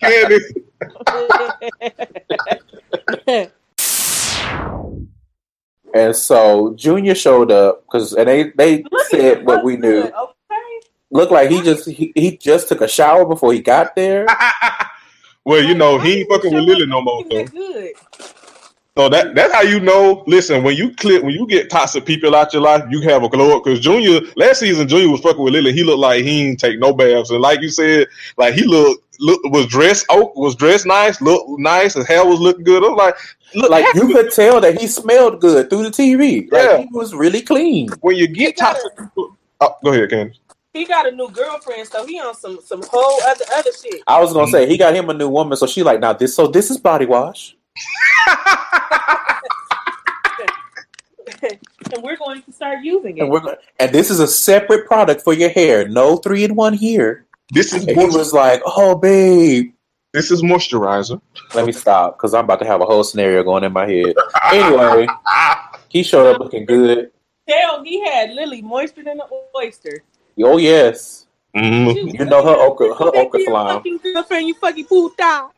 [0.00, 0.38] Candy.
[5.94, 10.02] and so Junior showed up because, and they they said what we knew.
[10.02, 10.80] Okay.
[11.10, 14.26] Looked like he just he, he just took a shower before he got there.
[15.44, 17.24] Well, you know he ain't fucking with Lily no more.
[17.30, 17.94] So, Good.
[19.00, 20.22] So that that's how you know.
[20.26, 23.30] Listen, when you clip, when you get toxic people out your life, you have a
[23.30, 23.64] glow up.
[23.64, 25.72] Because Junior last season, Junior was fucking with Lily.
[25.72, 29.02] He looked like he didn't take no baths, and like you said, like he looked
[29.18, 32.84] look was dressed oh was dressed nice, looked nice, his hair was looking good.
[32.84, 33.16] I'm like,
[33.54, 36.52] look, Like you could tell that he smelled good through the TV.
[36.52, 36.78] Like Yeah.
[36.78, 37.88] he was really clean.
[38.02, 39.34] when you get toxic people.
[39.62, 40.38] Oh, go ahead, Candy.
[40.74, 44.02] He got a new girlfriend, so he on some some whole other other shit.
[44.06, 44.52] I was gonna mm-hmm.
[44.52, 46.34] say he got him a new woman, so she like now this.
[46.34, 47.56] So this is body wash.
[51.42, 53.22] and we're going to start using it.
[53.22, 55.88] And we're and this is a separate product for your hair.
[55.88, 57.26] No three in one here.
[57.52, 59.72] This is And he was like, "Oh, babe,
[60.12, 61.20] this is moisturizer."
[61.54, 64.14] let me stop because I'm about to have a whole scenario going in my head."
[64.52, 65.06] Anyway,
[65.88, 67.10] he showed up looking good.
[67.48, 69.26] Hell, he had Lily moister than an
[69.56, 70.02] oyster.
[70.42, 71.26] Oh yes,
[71.56, 72.18] Mhm.
[72.18, 73.76] you know her okra, her okra slime.
[73.78, 75.48] Fucking girlfriend, you fucking puta.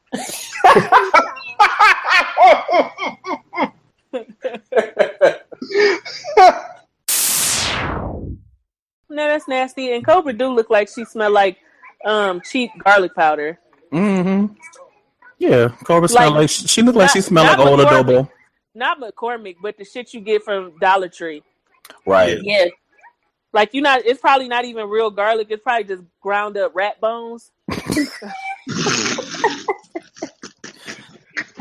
[9.09, 9.93] No, that's nasty.
[9.93, 11.59] And Cobra do look like she smelled like
[12.05, 13.59] um cheap garlic powder.
[13.93, 14.55] Mm-hmm.
[15.39, 18.29] Yeah, Cobra smell Like- like she, looked like she smelled like old adobo.
[18.75, 21.43] Not McCormick, but the shit you get from Dollar Tree.
[22.07, 22.39] Right.
[22.43, 22.67] Yeah.
[23.53, 26.99] Like you not it's probably not even real garlic, it's probably just ground up rat
[27.01, 27.51] bones.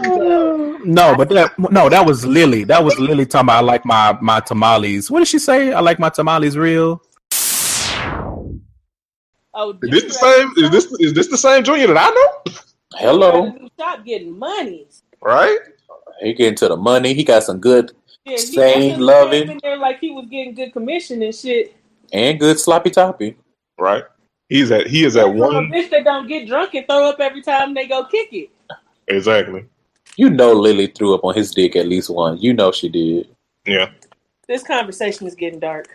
[0.03, 2.63] No, but that no, that was Lily.
[2.63, 5.09] That was Lily talking about I like my my tamales.
[5.11, 5.73] What did she say?
[5.73, 7.01] I like my tamales real.
[9.53, 10.53] Oh, Is this the same?
[10.57, 12.53] Is this is this the same junior that I know?
[12.93, 13.53] Hello.
[13.75, 14.87] Stop getting money.
[15.21, 15.57] Right?
[16.21, 17.13] He getting to the money.
[17.13, 17.91] He got some good
[18.25, 18.55] Yeah, he Sane,
[18.91, 19.51] definitely loving.
[19.51, 21.75] in there like he was getting good commission and shit.
[22.13, 23.37] and good sloppy toppy.
[23.77, 24.03] Right.
[24.49, 27.09] He's at he is at From a one bitch that don't get drunk and throw
[27.09, 28.49] up every time they go kick it.
[29.07, 29.65] exactly.
[30.17, 32.41] You know Lily threw up on his dick at least once.
[32.41, 33.27] You know she did.
[33.65, 33.89] Yeah.
[34.47, 35.87] This conversation is getting dark.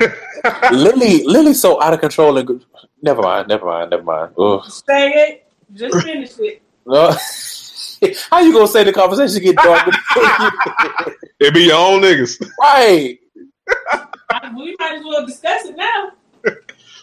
[0.72, 2.64] Lily Lily's so out of control and.
[3.02, 4.32] Never mind, never mind, never mind.
[4.38, 4.64] Ugh.
[4.70, 5.46] Say it.
[5.72, 6.62] Just finish it.
[6.86, 7.10] No.
[8.30, 9.88] How you gonna say the conversation get dark?
[11.40, 12.42] it be your own niggas.
[12.60, 13.18] right.
[14.56, 16.12] We might as well discuss it now.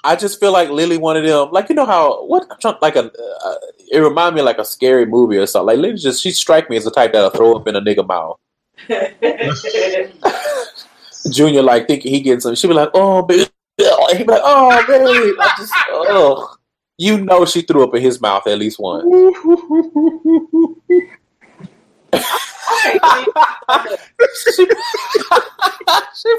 [0.04, 1.50] I just feel like Lily one of them.
[1.52, 3.06] Like you know how what I'm trying, like a.
[3.06, 3.56] Uh,
[3.92, 5.68] it remind me of like a scary movie or something.
[5.68, 8.08] Like Lily just she strike me as the type that'll throw up in a nigga
[8.08, 8.40] mouth.
[11.32, 12.56] Junior like thinking he getting some.
[12.56, 13.50] She be like, oh baby.
[13.78, 15.36] He be like, oh baby.
[15.40, 16.54] I just, oh.
[17.00, 19.06] You know she threw up in his mouth at least once.
[24.56, 24.66] she,
[26.16, 26.32] she,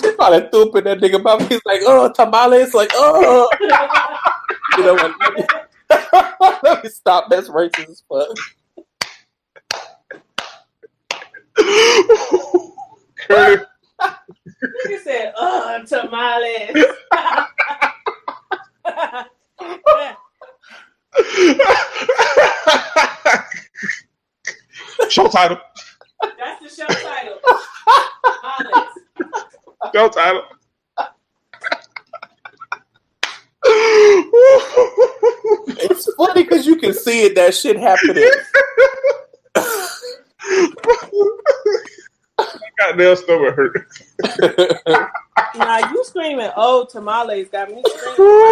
[0.00, 1.48] she probably threw up in that nigga mouth.
[1.48, 2.74] He's like, oh, tamales.
[2.74, 3.48] Like, oh.
[4.78, 5.12] You know what?
[6.62, 7.28] Let me stop.
[7.28, 8.28] That's racist as fuck.
[13.28, 13.66] Curtis,
[14.86, 16.86] He said, "Uh, tamales."
[25.10, 25.58] show title.
[26.38, 27.38] That's the show title.
[28.24, 28.88] Tamales.
[29.94, 30.42] Show title.
[35.84, 37.34] It's funny because you can see it.
[37.34, 38.28] That shit happening.
[42.78, 43.86] Goddamn stomach hurt.
[45.56, 48.48] Nah, you screaming, "Oh, tamales!" Got me screaming.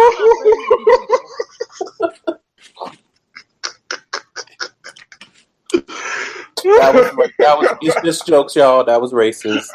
[6.63, 8.83] That was that was it's just jokes, y'all.
[8.83, 9.67] That was racist.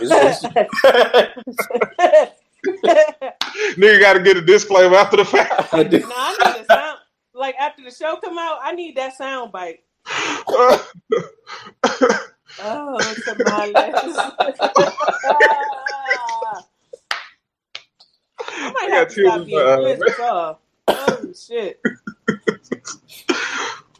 [0.00, 0.44] It's just-
[3.76, 5.72] Nigga got to get a disclaimer after the fact.
[5.72, 6.98] Nah, I need a sound.
[7.34, 9.80] Like after the show come out, I need that sound bite.
[12.62, 13.72] Oh, tamales.
[18.46, 20.58] I might have to stop being uh, pissed off.
[20.88, 21.80] Holy shit.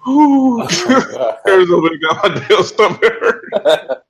[0.08, 0.66] Ooh.
[0.68, 4.04] Curtis over there got my damn stomach hurt.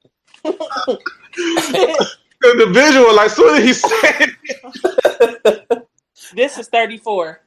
[2.47, 4.37] And the visual, like, soon as he said
[6.35, 7.41] This is 34.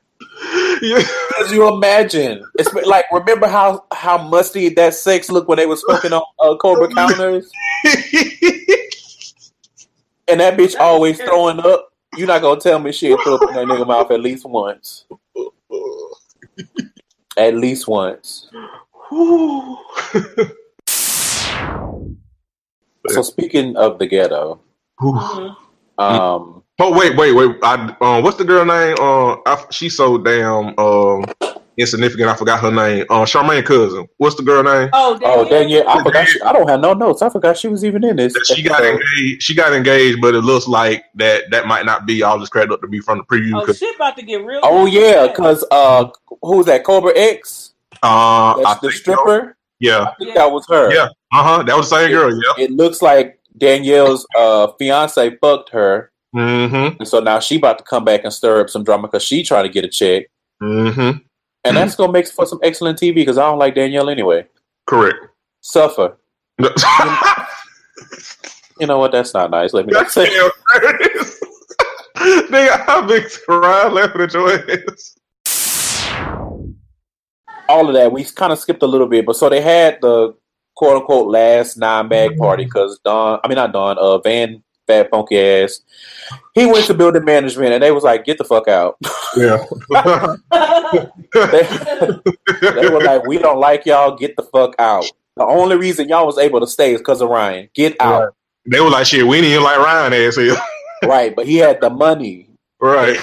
[1.39, 2.43] As you imagine?
[2.55, 6.55] It's like remember how how musty that sex looked when they was smoking on uh,
[6.57, 7.51] Cobra counters,
[10.27, 11.91] and that bitch always throwing up.
[12.15, 15.05] You're not gonna tell me she threw up in that nigga mouth at least once.
[17.37, 18.49] At least once.
[23.09, 24.59] So speaking of the ghetto,
[25.97, 27.55] um, Oh wait, wait, wait!
[27.63, 28.95] I um, what's the girl name?
[28.99, 31.25] Uh, I, she's so damn um
[31.77, 32.29] insignificant.
[32.29, 33.05] I forgot her name.
[33.09, 34.07] Uh, Charmaine cousin.
[34.17, 34.89] What's the girl name?
[34.93, 36.27] Oh, oh Danielle, I forgot.
[36.27, 37.21] She, I don't have no notes.
[37.21, 38.33] I forgot she was even in this.
[38.45, 39.43] She got engaged.
[39.43, 42.71] She got engaged, but it looks like that that might not be all this credit
[42.73, 43.61] up to be from the preview.
[43.61, 44.59] Oh, 'cause, shit about to get real.
[44.63, 46.07] Oh yeah, because uh,
[46.41, 46.83] who's that?
[46.83, 47.73] Cobra X.
[48.03, 48.07] uh,
[48.65, 48.99] I the think so.
[48.99, 49.57] stripper.
[49.79, 50.91] Yeah, I think that was her.
[50.93, 51.63] yeah, uh huh.
[51.63, 52.31] That was the same girl.
[52.33, 52.63] Yeah.
[52.65, 56.97] It looks like Danielle's uh fiance fucked her, Mm-hmm.
[56.99, 59.43] and so now she about to come back and stir up some drama because she
[59.43, 60.25] trying to get a check,
[60.61, 61.19] Mm-hmm.
[61.63, 64.45] And that's gonna make for some excellent TV because I don't like Danielle anyway.
[64.85, 65.17] Correct.
[65.61, 66.17] Suffer.
[68.79, 69.11] You know what?
[69.11, 69.73] That's not nice.
[69.73, 70.27] Let me not say.
[72.17, 75.15] Nigga, I've been crying laughing at your ass.
[77.69, 78.11] all of that.
[78.11, 80.35] We kind of skipped a little bit, but so they had the
[80.75, 85.09] quote unquote last nine Mag party because Don, I mean not Don, uh, Van Fat
[85.11, 85.81] Funky ass,
[86.53, 88.97] he went to building management and they was like, "Get the fuck out."
[89.35, 89.63] Yeah.
[91.33, 91.67] they,
[92.71, 94.15] they were like, "We don't like y'all.
[94.15, 97.29] Get the fuck out." The only reason y'all was able to stay is because of
[97.29, 97.69] Ryan.
[97.75, 98.33] Get out.
[98.65, 100.55] They were like, shit, we didn't even like Ryan ass here.
[101.05, 102.49] right, but he had the money,
[102.81, 103.19] Right.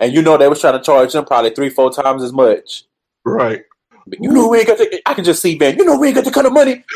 [0.00, 2.84] and you know they was trying to charge him probably three, four times as much.
[3.24, 3.62] Right.
[4.06, 4.78] But you know we ain't got.
[4.78, 5.76] The, I can just see Van.
[5.78, 6.84] You know we ain't got the kind of money.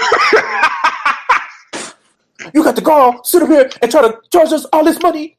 [2.54, 5.38] you got to go sit up here and try to charge us all this money.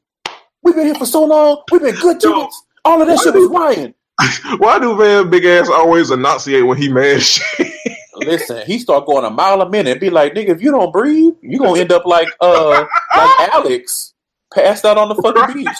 [0.61, 1.63] We've been here for so long.
[1.71, 2.63] We've been good tenants.
[2.83, 3.93] All of that shit was Ryan.
[4.57, 7.71] Why do Van Big Ass always enunciate when he mad shit?
[8.15, 10.91] Listen, he start going a mile a minute and be like, nigga, if you don't
[10.91, 12.85] breathe, you gonna end up like uh
[13.15, 14.13] like Alex,
[14.53, 15.77] passed out on the fucking beach.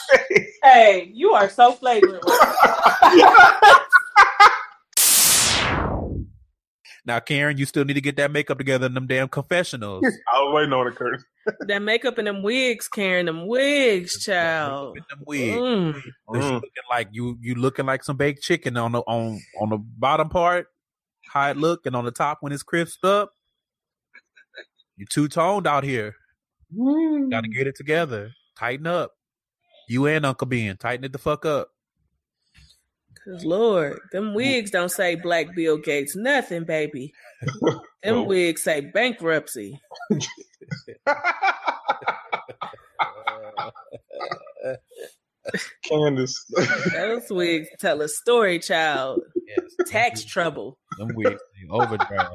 [0.64, 2.24] Hey, you are so flagrant.
[7.10, 10.06] Now, Karen, you still need to get that makeup together in them damn confessionals.
[10.32, 11.26] I was waiting on it, Curtis.
[11.62, 14.96] that makeup and them wigs, Karen, them wigs, child.
[15.10, 15.58] Them wigs.
[15.58, 15.94] Mm.
[16.28, 19.70] Cause you looking like you you looking like some baked chicken on the on on
[19.70, 20.68] the bottom part,
[21.34, 23.32] how it look, and on the top when it's crisped up.
[24.96, 26.14] You two toned out here.
[27.32, 28.34] Got to get it together.
[28.56, 29.14] Tighten up.
[29.88, 31.70] You and Uncle Ben, tighten it the fuck up.
[33.30, 37.14] Cause Lord, them wigs don't say Black Bill Gates nothing, baby.
[38.02, 38.24] Them No.
[38.24, 39.80] wigs say bankruptcy.
[45.84, 46.46] Candace.
[46.94, 49.22] Those wigs tell a story, child.
[49.88, 50.78] Tax trouble.
[50.98, 52.32] Them wigs say overdrive.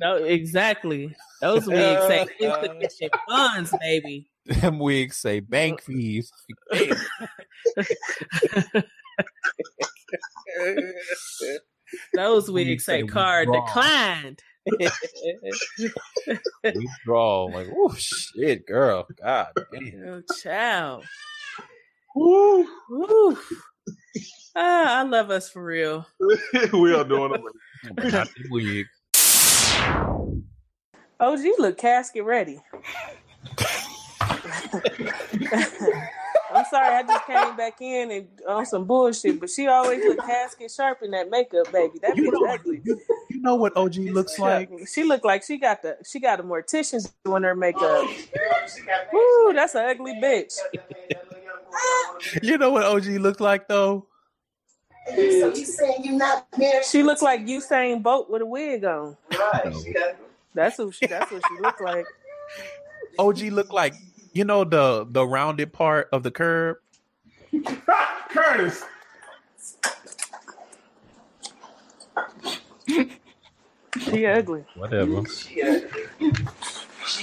[0.00, 1.14] No, exactly.
[1.40, 4.28] Those wigs say insufficient funds, baby.
[4.46, 6.32] Them wigs say bank fees.
[12.14, 13.66] Those wigs say say card withdraw.
[13.66, 14.42] declined.
[16.64, 17.44] Withdraw.
[17.44, 19.06] Like, oh shit, girl.
[19.20, 20.04] God damn.
[20.06, 21.04] Oh, child.
[22.14, 22.66] Woo.
[22.88, 23.38] Woo.
[24.54, 26.06] Ah, I love us for real.
[26.72, 27.40] we are doing it.
[28.12, 28.86] Not them.
[31.20, 32.60] OG look casket ready.
[36.62, 40.18] I'm sorry, I just came back in and on some bullshit, but she always look
[40.18, 41.98] casket sharp in that makeup, baby.
[42.00, 42.82] That You know- ugly.
[42.84, 44.70] You know what OG looks like?
[44.92, 48.06] She looked like she got the she got a mortician doing her oh, makeup.
[49.12, 50.56] Woo, that's an ugly bitch.
[52.42, 54.06] You know what OG looked like though?
[55.08, 56.84] So you saying you not married?
[56.84, 59.16] She looks like Usain Bolt with a wig on.
[59.32, 59.74] Right.
[60.54, 61.06] That's who she.
[61.06, 62.04] That's what she looked like.
[63.18, 63.94] OG looked like
[64.32, 66.78] you know the the rounded part of the curb.
[68.30, 68.84] Curtis.
[74.00, 74.64] She ugly.
[74.74, 75.24] Whatever.
[75.26, 75.62] She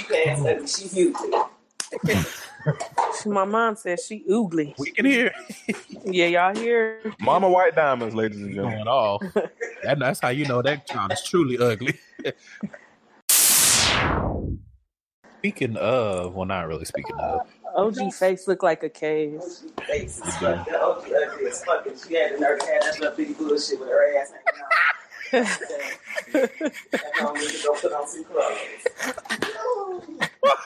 [0.04, 0.68] passed ugly.
[0.68, 1.16] She huge.
[3.26, 4.76] My mom says she oogly.
[4.78, 5.32] We can hear.
[6.06, 7.02] Yeah, y'all hear?
[7.20, 8.86] Mama White Diamonds, ladies and gentlemen.
[8.86, 9.24] Going off.
[9.84, 12.00] That, that's how you know that child is truly ugly.
[15.40, 17.48] speaking of, well, not really speaking of.
[17.76, 19.42] OG face look like a cave.
[19.88, 21.94] Face is fucking OG ugly as fucking.
[22.08, 24.62] She had nerve to have that little bitty bullshit with her ass hanging
[25.46, 25.60] out.
[26.92, 28.88] That girl need to go put on some clothes.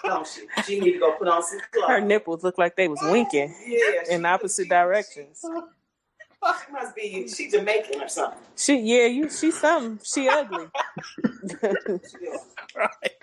[0.03, 0.41] Don't she?
[0.65, 1.88] She need to go put on some clothes.
[1.89, 5.41] Her nipples look like they was winking Yeah, in opposite directions.
[5.43, 7.28] she must be.
[7.28, 8.39] She Jamaican or something.
[8.55, 9.99] She yeah, you she something.
[10.03, 10.67] She ugly.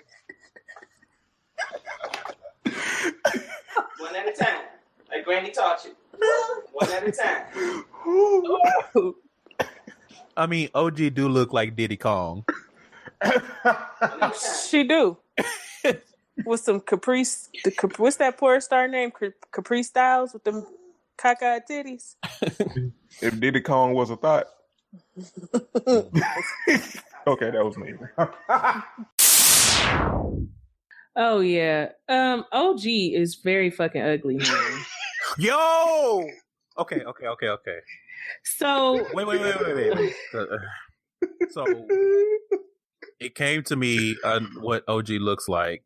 [2.65, 4.61] One at a time.
[5.09, 5.95] Like Granny taught you.
[6.71, 7.45] One at a time.
[10.37, 12.45] I mean, OG do look like Diddy Kong.
[14.69, 15.17] she do.
[16.45, 19.11] with some caprice, the Cap- what's that porn star name?
[19.11, 20.65] Cap- Capri Styles with them
[21.17, 22.15] cockeyed titties.
[23.21, 24.47] If Diddy Kong was a thought.
[25.87, 27.93] okay, that was me.
[31.15, 31.89] Oh yeah.
[32.09, 34.81] Um OG is very fucking ugly, man.
[35.37, 36.25] Yo.
[36.77, 37.77] Okay, okay, okay, okay.
[38.43, 40.13] So Wait, wait, wait, wait, wait.
[40.33, 40.49] wait.
[41.51, 41.65] So
[43.19, 45.83] it came to me uh, what OG looks like.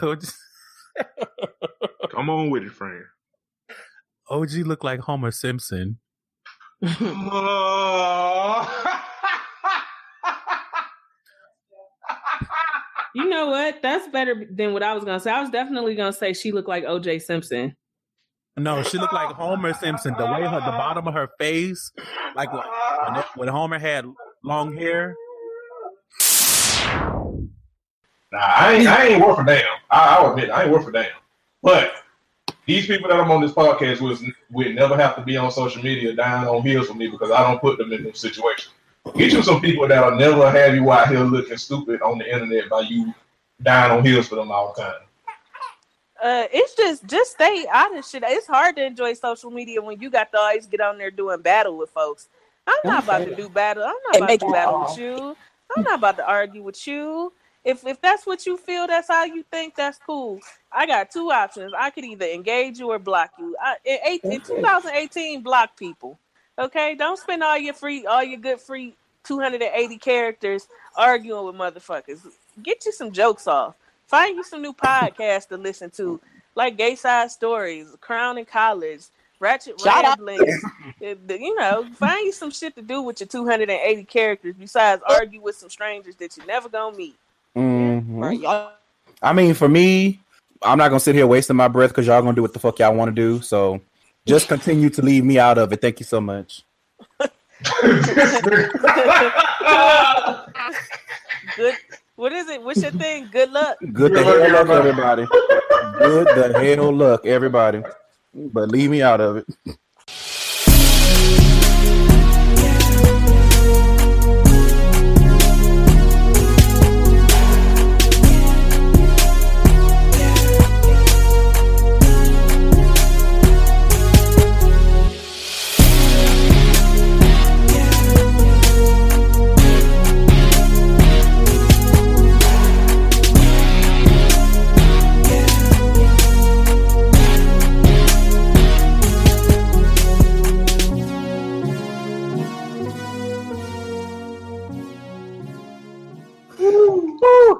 [2.10, 3.04] Come on with it, friend.
[4.30, 5.98] OG looked like Homer Simpson.
[13.26, 13.80] Know what?
[13.82, 15.30] That's better than what I was gonna say.
[15.30, 17.74] I was definitely gonna say she looked like OJ Simpson.
[18.56, 20.14] No, she looked like Homer Simpson.
[20.18, 21.92] The way her, the bottom of her face,
[22.34, 22.62] like when,
[23.12, 24.04] when, when Homer had
[24.42, 25.14] long hair.
[28.30, 29.64] Nah, I ain't, I ain't worth a damn.
[29.90, 31.06] I, I'll admit, I ain't worth a damn.
[31.62, 31.92] But
[32.66, 35.82] these people that I'm on this podcast with would never have to be on social
[35.82, 38.74] media dying on heels for me because I don't put them in those situations.
[39.16, 42.68] Get you some people that'll never have you out here looking stupid on the internet
[42.68, 43.14] by you
[43.62, 45.00] dying on heels for them all the time.
[46.22, 48.24] Uh, it's just just stay out of shit.
[48.26, 51.40] It's hard to enjoy social media when you got to always get on there doing
[51.40, 52.28] battle with folks.
[52.66, 53.84] I'm not about to do battle.
[53.84, 55.36] I'm not about to it battle with you.
[55.76, 57.32] I'm not about to argue with you.
[57.64, 59.76] If if that's what you feel, that's how you think.
[59.76, 60.40] That's cool.
[60.72, 61.72] I got two options.
[61.78, 63.56] I could either engage you or block you.
[63.62, 66.18] I, in, eight, in 2018, block people.
[66.58, 68.94] Okay, don't spend all your free, all your good free
[69.24, 72.20] 280 characters arguing with motherfuckers.
[72.62, 73.74] Get you some jokes off.
[74.06, 76.20] Find you some new podcasts to listen to,
[76.54, 79.02] like Gay Side Stories, Crown in College,
[79.38, 80.18] Ratchet Shout out.
[80.18, 80.62] Ramblings.
[81.00, 85.54] You know, find you some shit to do with your 280 characters besides argue with
[85.54, 87.16] some strangers that you're never gonna meet.
[87.54, 88.20] Mhm.
[88.20, 88.72] Right, y'all.
[89.22, 90.20] I mean, for me,
[90.62, 92.80] I'm not gonna sit here wasting my breath because y'all gonna do what the fuck
[92.80, 93.40] y'all want to do.
[93.42, 93.80] So
[94.28, 95.80] just continue to leave me out of it.
[95.80, 96.62] Thank you so much.
[101.56, 101.74] Good.
[102.14, 102.62] What is it?
[102.62, 103.28] What's your thing?
[103.32, 103.78] Good luck.
[103.92, 105.26] Good the hell luck, everybody.
[105.98, 107.82] Good the hell luck, everybody.
[108.34, 109.46] But leave me out of it.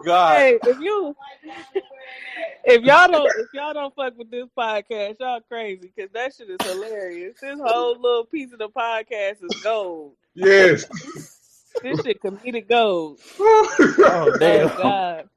[0.08, 0.38] God!
[0.38, 1.14] Hey, if you
[2.64, 6.48] if y'all don't if y'all don't fuck with this podcast, y'all crazy because that shit
[6.48, 7.36] is hilarious.
[7.40, 10.14] This whole little piece of the podcast is gold.
[10.34, 10.86] Yes.
[11.82, 13.20] This shit comedic gold.
[13.38, 15.28] Oh Oh God!